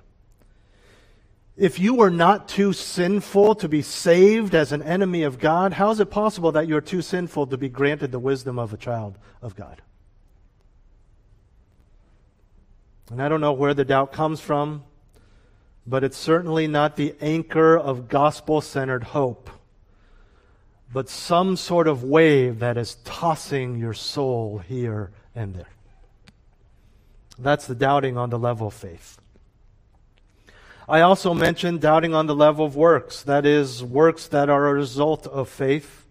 [1.57, 5.91] If you were not too sinful to be saved as an enemy of God, how
[5.91, 9.17] is it possible that you're too sinful to be granted the wisdom of a child
[9.41, 9.81] of God?
[13.11, 14.83] And I don't know where the doubt comes from,
[15.87, 19.49] but it's certainly not the anchor of gospel centered hope
[20.95, 25.69] but some sort of wave that is tossing your soul here and there.
[27.37, 29.19] That's the doubting on the level of faith.
[30.89, 34.75] I also mentioned doubting on the level of works, that is, works that are a
[34.75, 36.07] result of faith.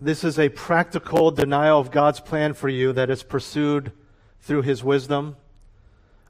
[0.00, 3.90] This is a practical denial of God's plan for you that is pursued
[4.40, 5.34] through His wisdom.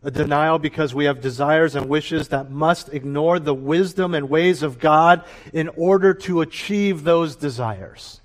[0.04, 4.62] A denial because we have desires and wishes that must ignore the wisdom and ways
[4.64, 8.20] of God in order to achieve those desires.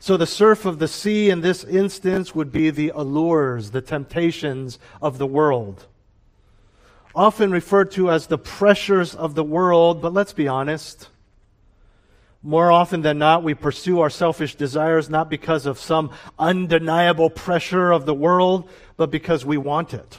[0.00, 4.78] So the surf of the sea in this instance would be the allures, the temptations
[5.00, 5.86] of the world.
[7.14, 11.08] Often referred to as the pressures of the world, but let's be honest.
[12.42, 17.92] More often than not, we pursue our selfish desires not because of some undeniable pressure
[17.92, 20.18] of the world, but because we want it.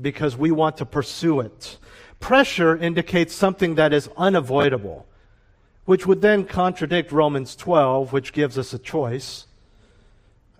[0.00, 1.78] Because we want to pursue it.
[2.20, 5.06] Pressure indicates something that is unavoidable,
[5.84, 9.46] which would then contradict Romans 12, which gives us a choice.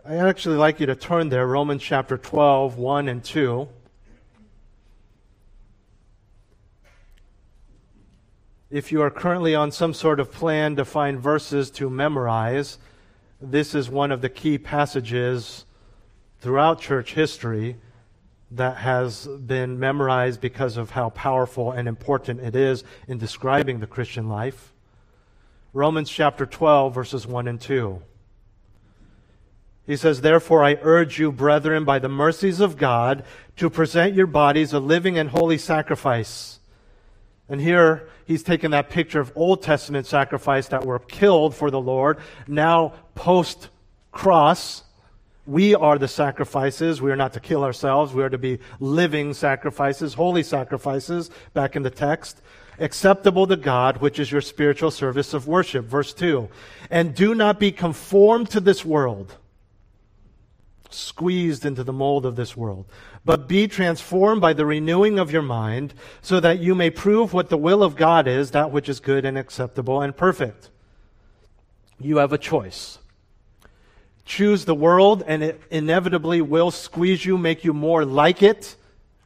[0.05, 3.69] I'd actually like you to turn there, Romans chapter 12, 1 and 2.
[8.73, 12.79] If you are currently on some sort of plan to find verses to memorize,
[13.41, 15.67] this is one of the key passages
[16.41, 17.77] throughout church history
[18.57, 23.87] that has been memorized because of how powerful and important it is in describing the
[23.87, 24.73] Christian life.
[25.73, 28.03] Romans chapter 12, verses 1 and 2.
[29.87, 33.25] He says, Therefore, I urge you, brethren, by the mercies of God,
[33.57, 36.61] to present your bodies a living and holy sacrifice
[37.53, 41.81] and here he's taken that picture of Old Testament sacrifice that were killed for the
[41.81, 42.19] Lord.
[42.49, 43.69] Now, post
[44.11, 44.85] cross,
[45.47, 47.03] we are the sacrifices.
[47.03, 48.13] We are not to kill ourselves.
[48.13, 52.41] We are to be living sacrifices, holy sacrifices, back in the text.
[52.79, 55.85] Acceptable to God, which is your spiritual service of worship.
[55.85, 56.49] Verse 2.
[56.91, 59.37] And do not be conformed to this world
[60.95, 62.87] squeezed into the mold of this world.
[63.25, 67.49] But be transformed by the renewing of your mind, so that you may prove what
[67.49, 70.71] the will of God is, that which is good and acceptable and perfect.
[72.01, 72.99] You have a choice.
[74.25, 78.77] Choose the world, and it inevitably will squeeze you, make you more like it.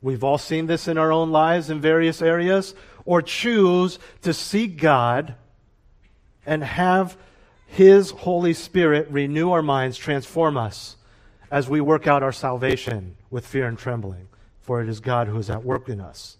[0.01, 2.75] We've all seen this in our own lives in various areas.
[3.05, 5.35] Or choose to seek God
[6.45, 7.17] and have
[7.67, 10.97] His Holy Spirit renew our minds, transform us
[11.51, 14.29] as we work out our salvation with fear and trembling,
[14.61, 16.39] for it is God who is at work in us.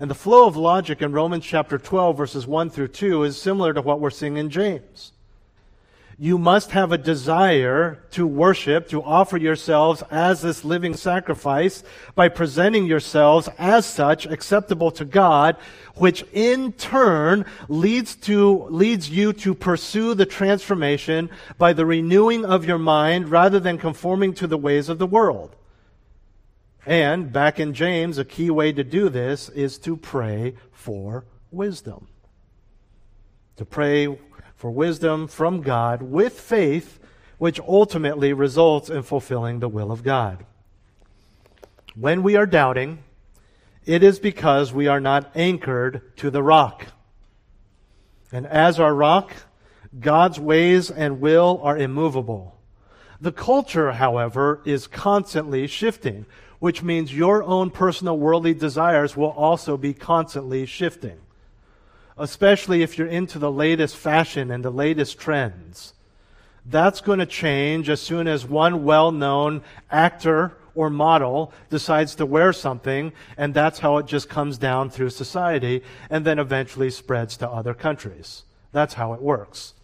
[0.00, 3.72] And the flow of logic in Romans chapter 12, verses 1 through 2, is similar
[3.72, 5.12] to what we're seeing in James
[6.20, 11.84] you must have a desire to worship, to offer yourselves as this living sacrifice
[12.16, 15.56] by presenting yourselves as such acceptable to God,
[15.94, 22.64] which in turn leads to, leads you to pursue the transformation by the renewing of
[22.64, 25.54] your mind rather than conforming to the ways of the world.
[26.84, 32.08] And back in James, a key way to do this is to pray for wisdom.
[33.56, 34.18] To pray
[34.58, 36.98] for wisdom from God with faith,
[37.38, 40.44] which ultimately results in fulfilling the will of God.
[41.94, 42.98] When we are doubting,
[43.86, 46.88] it is because we are not anchored to the rock.
[48.32, 49.30] And as our rock,
[49.98, 52.58] God's ways and will are immovable.
[53.20, 56.26] The culture, however, is constantly shifting,
[56.58, 61.20] which means your own personal worldly desires will also be constantly shifting
[62.18, 65.94] especially if you're into the latest fashion and the latest trends.
[66.66, 72.26] That's going to change as soon as one well known actor or model decides to
[72.26, 77.36] wear something, and that's how it just comes down through society and then eventually spreads
[77.38, 78.44] to other countries.
[78.70, 79.74] That's how it works.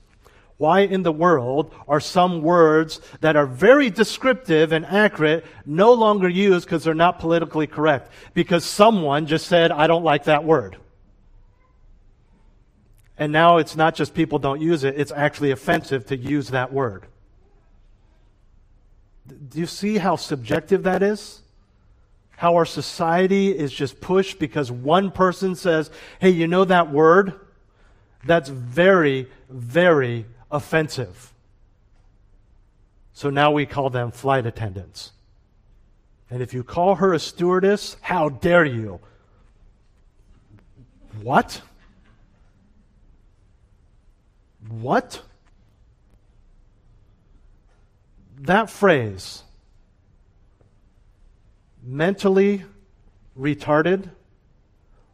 [0.56, 6.28] Why in the world are some words that are very descriptive and accurate no longer
[6.28, 8.12] used because they're not politically correct?
[8.34, 10.76] Because someone just said, I don't like that word.
[13.16, 16.72] And now it's not just people don't use it, it's actually offensive to use that
[16.72, 17.06] word.
[19.26, 21.42] Do you see how subjective that is?
[22.36, 27.34] How our society is just pushed because one person says, hey, you know that word?
[28.24, 31.32] That's very, very offensive.
[33.12, 35.12] So now we call them flight attendants.
[36.30, 38.98] And if you call her a stewardess, how dare you?
[41.22, 41.62] What?
[44.84, 45.22] What?
[48.38, 49.42] That phrase,
[51.82, 52.64] mentally
[53.34, 54.10] retarded,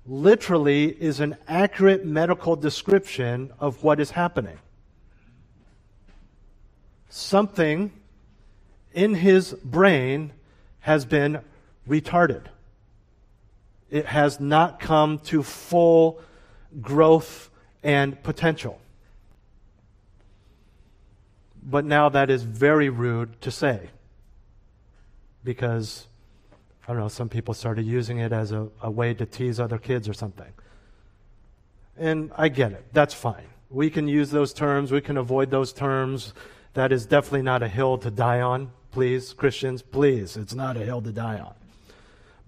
[0.05, 4.59] literally is an accurate medical description of what is happening.
[7.09, 7.93] Something
[8.93, 10.33] in his brain
[10.81, 11.43] has been
[11.89, 12.47] retarded.
[13.89, 16.21] It has not come to full
[16.83, 17.51] growth
[17.85, 18.81] and potential.
[21.71, 23.91] But now that is very rude to say.
[25.45, 26.09] Because
[26.85, 29.79] I don't know, some people started using it as a, a way to tease other
[29.79, 30.53] kids or something.
[31.97, 32.85] And I get it.
[32.93, 33.47] That's fine.
[33.71, 36.35] We can use those terms, we can avoid those terms.
[36.75, 38.73] That is definitely not a hill to die on.
[38.91, 40.37] Please, Christians, please.
[40.37, 41.55] It's not a hill to die on.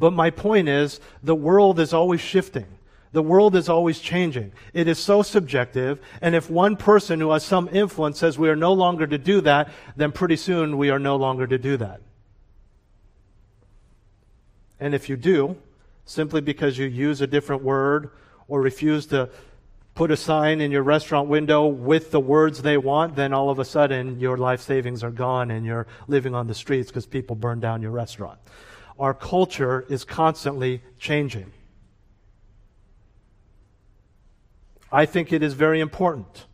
[0.01, 2.67] But my point is the world is always shifting.
[3.13, 4.53] The world is always changing.
[4.73, 6.01] It is so subjective.
[6.23, 9.43] And if one person who has some influence says we are no longer to do
[9.43, 12.01] that, then pretty soon we are no longer to do that.
[14.81, 15.57] And if you do,
[16.07, 18.11] simply because you use a different word
[18.49, 19.29] or refuse to
[19.95, 23.59] put a sign in your restaurant window with the words they want, then all of
[23.59, 27.37] a sudden your life savings are gone and you're living on the streets because people
[27.37, 28.39] burn down your restaurant.
[28.99, 31.53] Our culture is constantly changing.
[34.93, 36.47] I think it is very important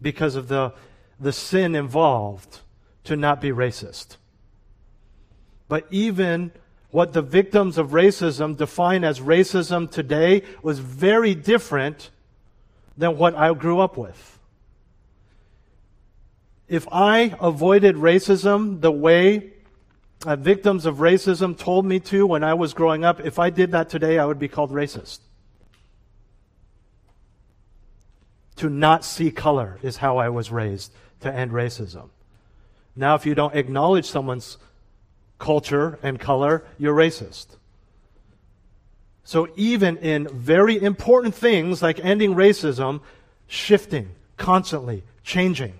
[0.00, 0.74] because of the,
[1.20, 2.60] the sin involved
[3.04, 4.16] to not be racist.
[5.68, 6.50] But even
[6.90, 12.10] what the victims of racism define as racism today was very different
[12.98, 14.38] than what I grew up with.
[16.68, 19.52] If I avoided racism the way
[20.26, 23.72] uh, victims of racism told me to when I was growing up, if I did
[23.72, 25.20] that today, I would be called racist.
[28.56, 32.10] To not see color is how I was raised to end racism.
[32.94, 34.58] Now, if you don't acknowledge someone's
[35.38, 37.46] culture and color, you're racist.
[39.24, 43.00] So, even in very important things like ending racism,
[43.46, 45.78] shifting, constantly changing.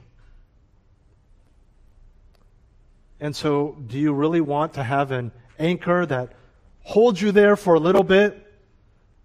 [3.21, 6.33] And so, do you really want to have an anchor that
[6.81, 8.52] holds you there for a little bit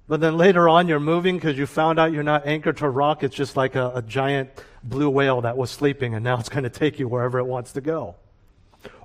[0.08, 2.90] but then later on, you're moving because you found out you're not anchored to a
[2.90, 3.24] rock.
[3.24, 4.50] It's just like a, a giant
[4.82, 7.74] blue whale that was sleeping, and now it's going to take you wherever it wants
[7.74, 8.16] to go.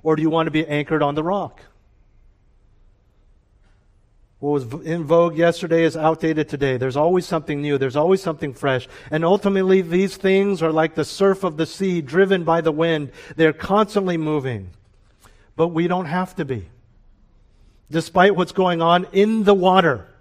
[0.01, 1.61] Or do you want to be anchored on the rock?
[4.39, 6.77] What was in vogue yesterday is outdated today.
[6.77, 7.77] There's always something new.
[7.77, 8.87] There's always something fresh.
[9.09, 13.11] And ultimately, these things are like the surf of the sea driven by the wind.
[13.35, 14.69] They're constantly moving.
[15.55, 16.67] But we don't have to be.
[17.91, 20.12] Despite what's going on in the water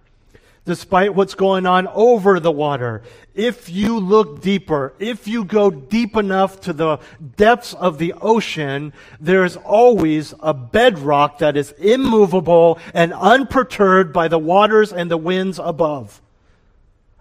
[0.65, 3.03] despite what's going on over the water.
[3.35, 6.99] If you look deeper, if you go deep enough to the
[7.37, 14.39] depths of the ocean, there's always a bedrock that is immovable and unperturbed by the
[14.39, 16.21] waters and the winds above.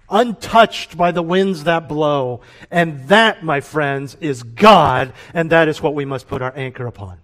[0.10, 2.42] Untouched by the winds that blow.
[2.70, 6.86] And that, my friends, is God, and that is what we must put our anchor
[6.86, 7.18] upon.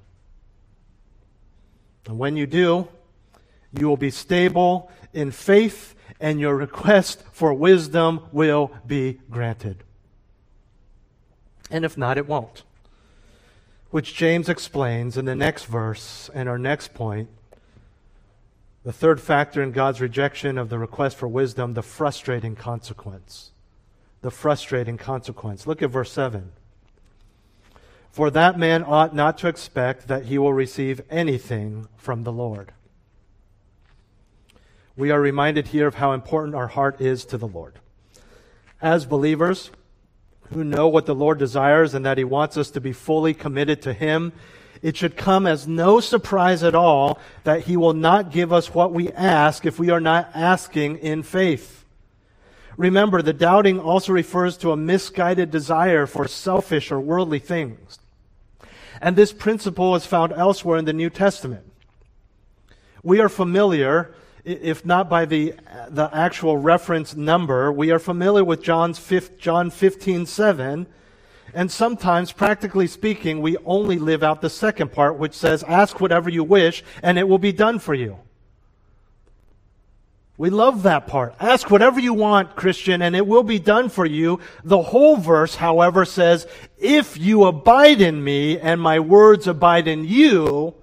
[2.08, 2.88] And when you do,
[3.78, 9.84] you will be stable in faith and your request for wisdom will be granted.
[11.70, 12.64] And if not, it won't.
[13.90, 17.30] Which James explains in the next verse and our next point.
[18.84, 23.52] The third factor in God's rejection of the request for wisdom, the frustrating consequence.
[24.22, 25.68] The frustrating consequence.
[25.68, 26.52] Look at verse 7.
[28.12, 32.72] For that man ought not to expect that he will receive anything from the Lord
[34.98, 37.80] we are reminded here of how important our heart is to the Lord.
[38.82, 39.70] As believers
[40.54, 43.82] who know what the Lord desires and that He wants us to be fully committed
[43.84, 44.34] to Him,
[44.82, 48.92] it should come as no surprise at all that He will not give us what
[48.92, 51.86] we ask if we are not asking in faith.
[52.76, 58.00] Remember, the doubting also refers to a misguided desire for selfish or worldly things.
[59.00, 61.72] And this principle is found elsewhere in the New Testament.
[63.04, 64.14] We are familiar
[64.48, 65.54] if not by the,
[65.90, 70.88] the actual reference number, we are familiar with John's fifth, John 15, 7.
[71.54, 76.30] And sometimes, practically speaking, we only live out the second part, which says, Ask whatever
[76.30, 78.20] you wish, and it will be done for you.
[80.38, 81.36] We love that part.
[81.42, 84.40] Ask whatever you want, Christian, and it will be done for you.
[84.64, 90.06] The whole verse, however, says, If you abide in me and my words abide in
[90.06, 90.76] you,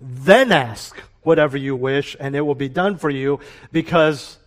[0.00, 4.38] then ask whatever you wish, and it will be done for you, because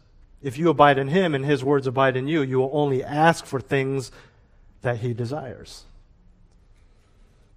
[0.41, 3.45] if you abide in him and his words abide in you, you will only ask
[3.45, 4.11] for things
[4.81, 5.85] that he desires.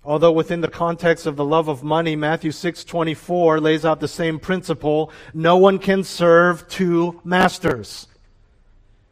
[0.05, 4.39] Although within the context of the love of money, Matthew 6:24 lays out the same
[4.39, 8.07] principle, no one can serve two masters.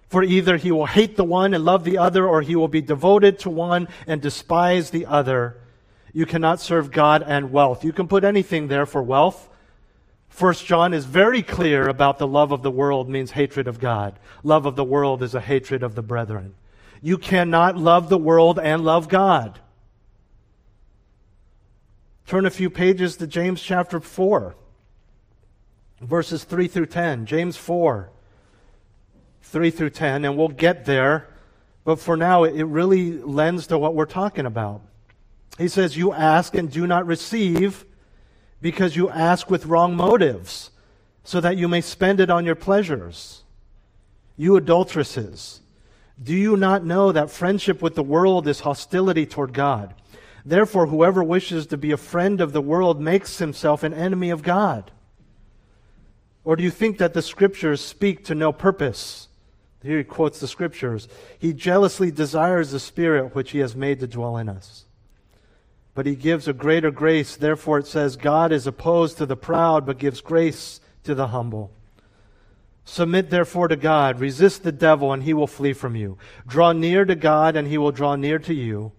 [0.09, 2.81] For either he will hate the one and love the other, or he will be
[2.81, 5.59] devoted to one and despise the other.
[6.15, 7.85] You cannot serve God and wealth.
[7.85, 9.51] You can put anything there for wealth,
[10.37, 14.19] First John is very clear about the love of the world means hatred of God.
[14.43, 16.55] Love of the world is a hatred of the brethren.
[17.01, 19.61] You cannot love the world and love God.
[22.27, 24.55] Turn a few pages to James chapter 4.
[26.03, 27.25] verses 3 through 10.
[27.25, 28.11] James 4,
[29.41, 31.31] 3 through 10, and we'll get there.
[31.83, 34.83] But for now, it really lends to what we're talking about.
[35.57, 37.87] He says, You ask and do not receive
[38.61, 40.71] because you ask with wrong motives,
[41.25, 43.43] so that you may spend it on your pleasures.
[44.37, 45.61] You adulteresses,
[46.23, 49.95] do you not know that friendship with the world is hostility toward God?
[50.45, 54.43] Therefore, whoever wishes to be a friend of the world makes himself an enemy of
[54.43, 54.93] God.
[56.45, 59.29] Or do you think that the scriptures speak to no purpose?
[59.83, 61.09] Here he quotes the scriptures.
[61.39, 64.86] He jealously desires the spirit which he has made to dwell in us.
[65.97, 67.35] But he gives a greater grace.
[67.35, 71.73] Therefore, it says, God is opposed to the proud, but gives grace to the humble.
[72.85, 74.21] Submit therefore to God.
[74.21, 76.19] Resist the devil, and he will flee from you.
[76.47, 78.93] Draw near to God, and he will draw near to you.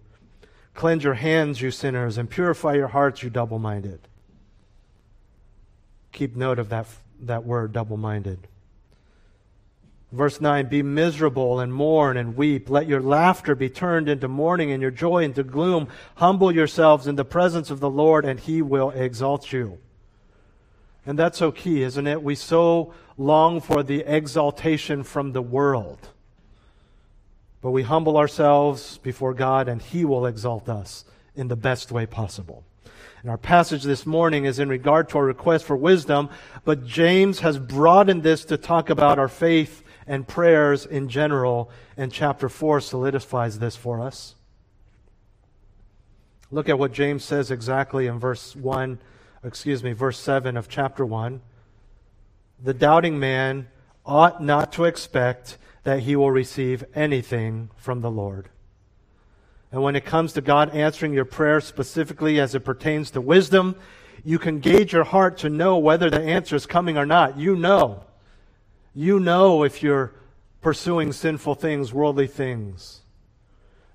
[0.74, 4.00] Cleanse your hands, you sinners, and purify your hearts, you double minded.
[6.12, 6.86] Keep note of that
[7.20, 8.46] that word, double minded.
[10.10, 12.70] Verse 9 Be miserable and mourn and weep.
[12.70, 15.88] Let your laughter be turned into mourning and your joy into gloom.
[16.16, 19.78] Humble yourselves in the presence of the Lord, and he will exalt you.
[21.04, 22.22] And that's so key, isn't it?
[22.22, 26.08] We so long for the exaltation from the world.
[27.60, 31.04] But we humble ourselves before God, and he will exalt us
[31.34, 32.64] in the best way possible.
[33.22, 36.30] And our passage this morning is in regard to our request for wisdom,
[36.64, 42.10] but James has broadened this to talk about our faith and prayers in general, and
[42.10, 44.34] chapter 4 solidifies this for us.
[46.50, 48.98] Look at what James says exactly in verse 1,
[49.44, 51.42] excuse me, verse 7 of chapter 1.
[52.64, 53.68] The doubting man
[54.04, 58.48] ought not to expect that he will receive anything from the Lord.
[59.70, 63.76] And when it comes to God answering your prayer specifically as it pertains to wisdom,
[64.24, 67.38] you can gauge your heart to know whether the answer is coming or not.
[67.38, 68.04] You know.
[68.94, 70.12] You know if you're
[70.60, 73.00] pursuing sinful things, worldly things.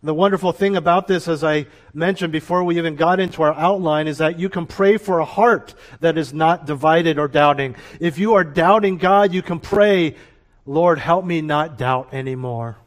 [0.01, 4.07] The wonderful thing about this, as I mentioned before we even got into our outline,
[4.07, 7.77] is that you can pray for a heart that is not divided or doubting.
[8.01, 10.17] If you are doubting God, you can pray,
[10.65, 12.77] Lord, help me not doubt anymore.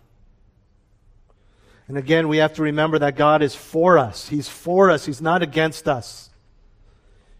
[1.88, 4.28] And again, we have to remember that God is for us.
[4.28, 5.06] He's for us.
[5.06, 6.28] He's not against us.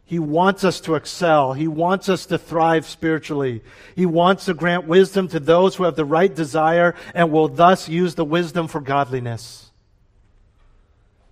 [0.09, 1.53] He wants us to excel.
[1.53, 3.63] He wants us to thrive spiritually.
[3.97, 7.89] He wants to grant wisdom to those who have the right desire and will thus
[7.89, 9.73] use the wisdom for godliness.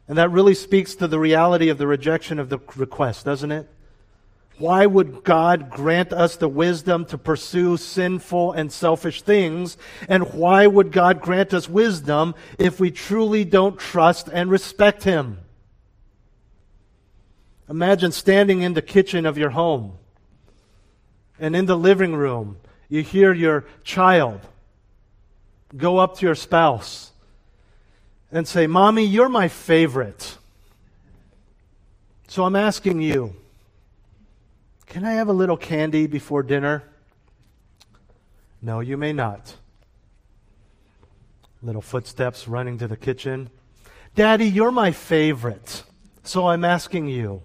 [0.09, 3.69] And that really speaks to the reality of the rejection of the request, doesn't it?
[4.59, 9.77] Why would God grant us the wisdom to pursue sinful and selfish things?
[10.09, 15.39] And why would God grant us wisdom if we truly don't trust and respect Him?
[17.69, 19.93] Imagine standing in the kitchen of your home
[21.39, 22.59] and in the living room,
[22.89, 24.41] you hear your child
[25.77, 27.13] go up to your spouse
[28.31, 30.39] and say, Mommy, you're my favorite.
[32.29, 33.35] So I'm asking you,
[34.87, 36.85] can I have a little candy before dinner?
[38.63, 39.57] No, you may not.
[41.63, 43.51] Little footsteps running to the kitchen.
[44.15, 45.83] Daddy, you're my favorite.
[46.23, 47.43] So I'm asking you,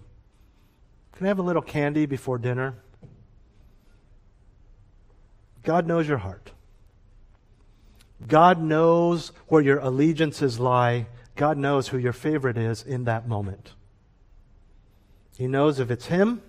[1.20, 2.76] can I have a little candy before dinner?
[5.62, 6.52] God knows your heart.
[8.26, 11.08] God knows where your allegiances lie.
[11.36, 13.74] God knows who your favorite is in that moment.
[15.36, 16.40] He knows if it's Him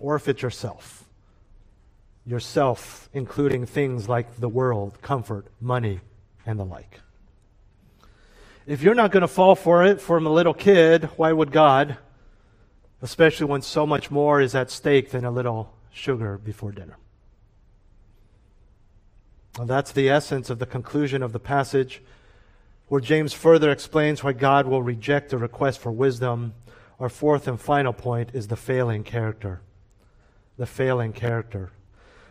[0.00, 1.04] or if it's yourself.
[2.24, 6.00] Yourself, including things like the world, comfort, money,
[6.46, 6.98] and the like.
[8.66, 11.98] If you're not going to fall for it from a little kid, why would God?
[13.02, 16.96] Especially when so much more is at stake than a little sugar before dinner.
[19.58, 22.00] Well, that's the essence of the conclusion of the passage,
[22.88, 26.54] where James further explains why God will reject a request for wisdom.
[26.98, 29.60] Our fourth and final point is the failing character
[30.56, 31.70] the failing character.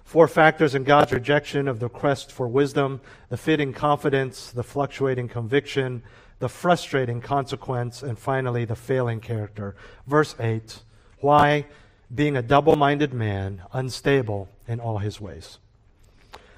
[0.04, 5.28] Four factors in God's rejection of the quest for wisdom the fitting confidence, the fluctuating
[5.28, 6.04] conviction,
[6.42, 9.76] the frustrating consequence, and finally the failing character.
[10.06, 10.82] Verse 8
[11.20, 11.66] Why?
[12.14, 15.60] Being a double minded man, unstable in all his ways.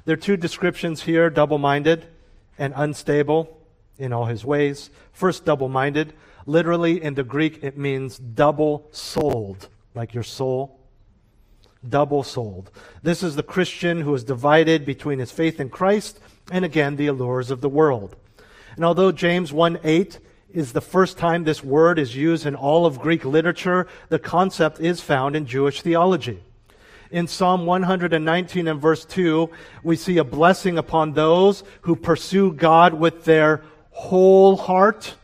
[0.06, 2.08] There are two descriptions here double minded
[2.58, 3.56] and unstable
[4.00, 4.90] in all his ways.
[5.12, 6.14] First, double minded.
[6.46, 10.80] Literally in the Greek, it means double souled, like your soul
[11.88, 12.72] double souled.
[13.02, 16.20] This is the Christian who is divided between his faith in Christ
[16.52, 18.16] and again the allures of the world.
[18.76, 20.20] And although James 1 8
[20.54, 23.88] is the first time this word is used in all of Greek literature.
[24.10, 26.42] The concept is found in Jewish theology.
[27.10, 29.50] In Psalm 119 and verse 2,
[29.84, 35.16] we see a blessing upon those who pursue God with their whole heart.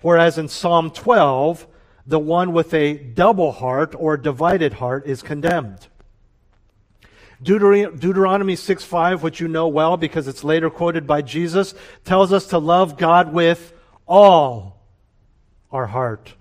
[0.00, 1.66] Whereas in Psalm 12,
[2.06, 5.88] the one with a double heart or divided heart is condemned.
[7.42, 11.74] Deuteronomy 6 5, which you know well because it's later quoted by Jesus,
[12.04, 13.72] tells us to love God with
[14.06, 14.80] all
[15.70, 16.34] our heart,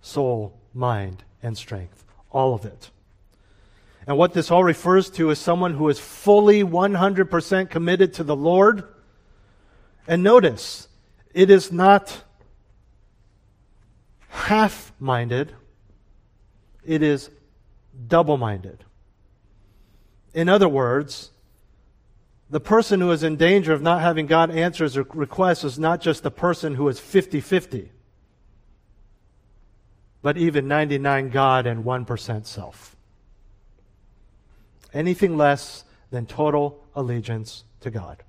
[0.00, 2.04] soul, mind, and strength.
[2.30, 2.90] All of it.
[4.06, 8.34] And what this all refers to is someone who is fully 100% committed to the
[8.34, 8.84] Lord.
[10.08, 10.88] And notice,
[11.34, 12.22] it is not
[14.28, 15.52] half minded,
[16.84, 17.30] it is
[18.08, 18.84] double minded.
[20.34, 21.30] In other words,
[22.50, 26.00] the person who is in danger of not having God answer his requests is not
[26.00, 27.90] just the person who is 50 50,
[30.20, 32.96] but even 99 God and 1% self.
[34.94, 38.22] Anything less than total allegiance to God.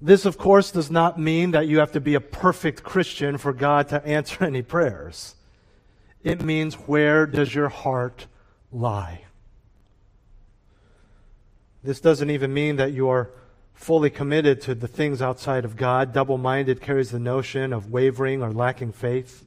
[0.00, 3.54] This, of course, does not mean that you have to be a perfect Christian for
[3.54, 5.34] God to answer any prayers.
[6.22, 8.26] It means where does your heart
[8.70, 9.24] lie?
[11.84, 13.30] This doesn't even mean that you are
[13.74, 16.14] fully committed to the things outside of God.
[16.14, 19.44] Double minded carries the notion of wavering or lacking faith.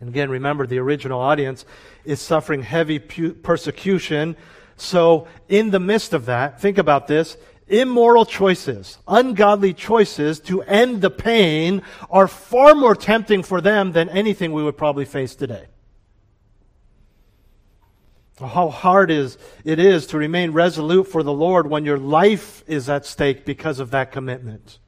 [0.00, 1.66] And again, remember the original audience
[2.06, 4.34] is suffering heavy pu- persecution.
[4.76, 7.36] So, in the midst of that, think about this
[7.68, 14.08] immoral choices, ungodly choices to end the pain are far more tempting for them than
[14.08, 15.66] anything we would probably face today.
[18.40, 22.88] How hard is it is to remain resolute for the Lord when your life is
[22.88, 24.78] at stake because of that commitment.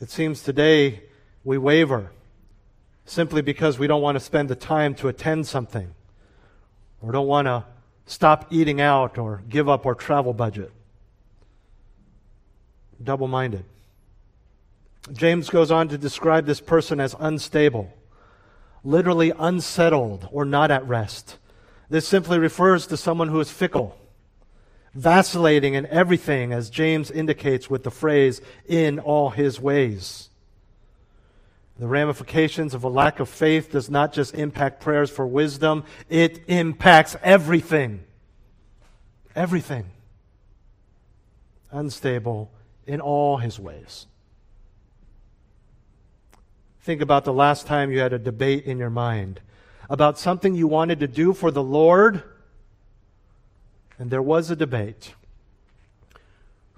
[0.00, 1.04] It seems today
[1.42, 2.10] we waver
[3.06, 5.94] simply because we don't want to spend the time to attend something
[7.00, 7.64] or don't want to
[8.06, 10.70] stop eating out or give up our travel budget.
[13.02, 13.64] Double minded.
[15.12, 17.92] James goes on to describe this person as unstable,
[18.82, 21.38] literally unsettled or not at rest.
[21.88, 23.96] This simply refers to someone who is fickle,
[24.94, 30.30] vacillating in everything, as James indicates with the phrase, in all his ways.
[31.78, 36.42] The ramifications of a lack of faith does not just impact prayers for wisdom, it
[36.46, 38.04] impacts everything.
[39.34, 39.86] Everything.
[41.72, 42.52] Unstable
[42.86, 44.06] in all his ways.
[46.82, 49.40] Think about the last time you had a debate in your mind
[49.88, 52.22] about something you wanted to do for the Lord,
[53.98, 55.14] and there was a debate.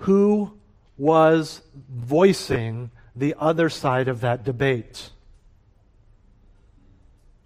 [0.01, 0.53] Who
[0.99, 5.11] was voicing the other side of that debate?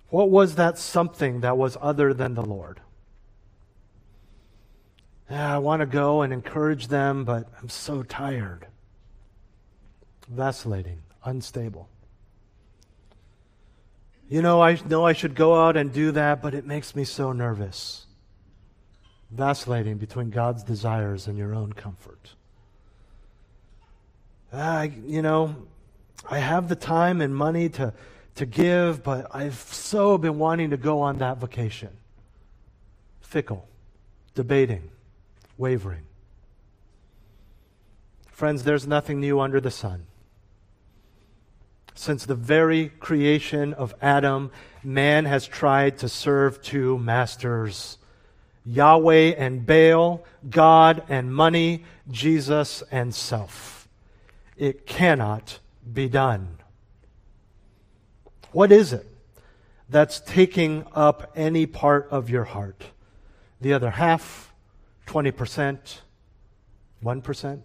[0.08, 2.80] What was that something that was other than the Lord?
[5.30, 8.66] Yeah, I want to go and encourage them, but I'm so tired.
[10.28, 11.88] Vacillating, unstable.
[14.30, 17.02] You know, I know I should go out and do that, but it makes me
[17.02, 18.06] so nervous.
[19.32, 22.30] Vacillating between God's desires and your own comfort.
[24.52, 25.56] I, you know,
[26.28, 27.92] I have the time and money to,
[28.36, 31.90] to give, but I've so been wanting to go on that vacation.
[33.20, 33.68] Fickle,
[34.36, 34.90] debating,
[35.58, 36.04] wavering.
[38.30, 40.06] Friends, there's nothing new under the sun.
[42.00, 47.98] Since the very creation of Adam, man has tried to serve two masters
[48.64, 53.86] Yahweh and Baal, God and money, Jesus and self.
[54.56, 55.58] It cannot
[55.92, 56.56] be done.
[58.52, 59.06] What is it
[59.90, 62.82] that's taking up any part of your heart?
[63.60, 64.54] The other half,
[65.06, 65.98] 20%,
[67.04, 67.60] 1%?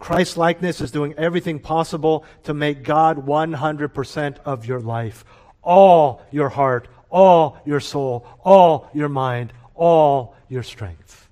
[0.00, 5.26] Christ likeness is doing everything possible to make God 100% of your life.
[5.62, 11.28] All your heart, all your soul, all your mind, all your strength.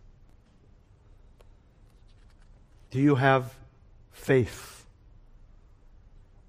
[2.91, 3.55] Do you have
[4.13, 4.85] faith?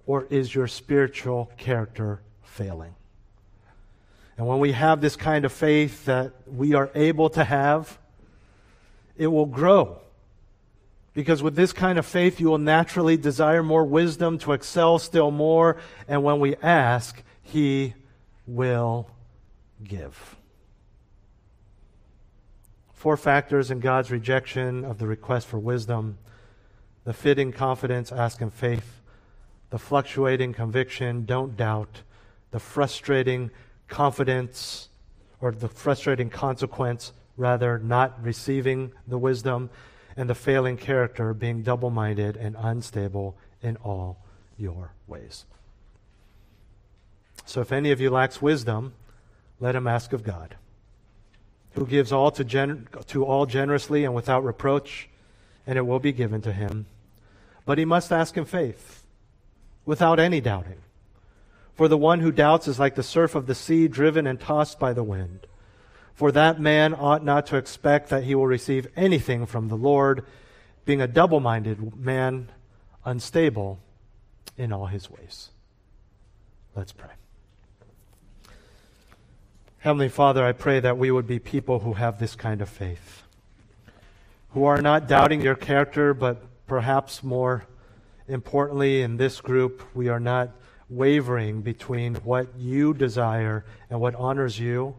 [0.06, 2.96] Or is your spiritual character failing?
[4.38, 7.98] And when we have this kind of faith that we are able to have,
[9.16, 10.02] it will grow
[11.14, 15.32] because with this kind of faith, you will naturally desire more wisdom to excel still
[15.32, 15.78] more.
[16.08, 17.96] And when we ask, He
[18.46, 19.10] will
[19.84, 20.36] give.
[22.94, 26.18] Four factors in God's rejection of the request for wisdom.
[27.06, 29.02] The fitting confidence, ask in faith.
[29.70, 32.02] The fluctuating conviction, don't doubt.
[32.52, 33.52] The frustrating
[33.88, 34.90] confidence,
[35.40, 39.70] or the frustrating consequence, rather, not receiving the wisdom.
[40.20, 44.18] And the failing character, being double minded and unstable in all
[44.58, 45.46] your ways.
[47.46, 48.92] So if any of you lacks wisdom,
[49.62, 50.56] let him ask of God,
[51.72, 55.08] who gives all to, gen- to all generously and without reproach,
[55.66, 56.86] and it will be given to him.
[57.66, 59.06] But he must ask in faith,
[59.86, 60.82] without any doubting.
[61.76, 64.80] For the one who doubts is like the surf of the sea, driven and tossed
[64.80, 65.48] by the wind.
[66.20, 70.26] For that man ought not to expect that he will receive anything from the Lord,
[70.84, 72.50] being a double minded man,
[73.06, 73.80] unstable
[74.58, 75.52] in all his ways.
[76.76, 77.12] Let's pray.
[79.78, 83.24] Heavenly Father, I pray that we would be people who have this kind of faith,
[84.50, 87.64] who are not doubting your character, but perhaps more
[88.28, 90.50] importantly in this group, we are not
[90.90, 94.98] wavering between what you desire and what honors you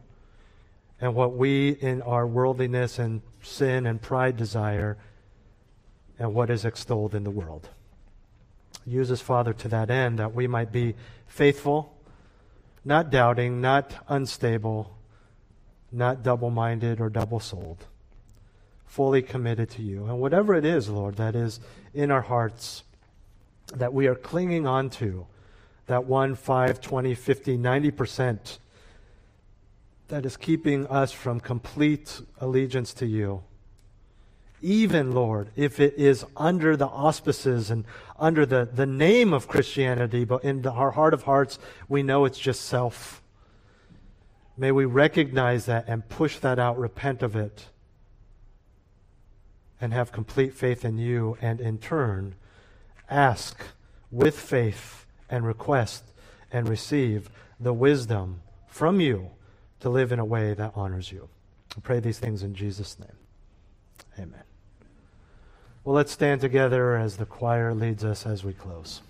[1.00, 4.98] and what we in our worldliness and sin and pride desire
[6.18, 7.68] and what is extolled in the world.
[8.86, 10.94] Use us, Father, to that end that we might be
[11.26, 11.96] faithful
[12.84, 14.96] not doubting, not unstable,
[15.92, 17.84] not double minded or double souled,
[18.86, 20.06] fully committed to you.
[20.06, 21.60] And whatever it is, Lord, that is
[21.92, 22.84] in our hearts
[23.74, 25.26] that we are clinging on to,
[25.86, 28.58] that 1, 5, 20, 50, 90%
[30.10, 33.42] that is keeping us from complete allegiance to you
[34.62, 37.84] even, Lord, if it is under the auspices and
[38.18, 41.58] under the, the name of Christianity, but in the, our heart of hearts,
[41.88, 43.22] we know it's just self.
[44.56, 47.68] May we recognize that and push that out, repent of it,
[49.80, 52.34] and have complete faith in you, and in turn,
[53.08, 53.58] ask
[54.10, 56.04] with faith and request
[56.52, 59.30] and receive the wisdom from you
[59.80, 61.28] to live in a way that honors you.
[61.76, 63.08] I pray these things in Jesus' name.
[64.18, 64.42] Amen.
[65.84, 69.00] Well, let's stand together as the choir leads us as we close.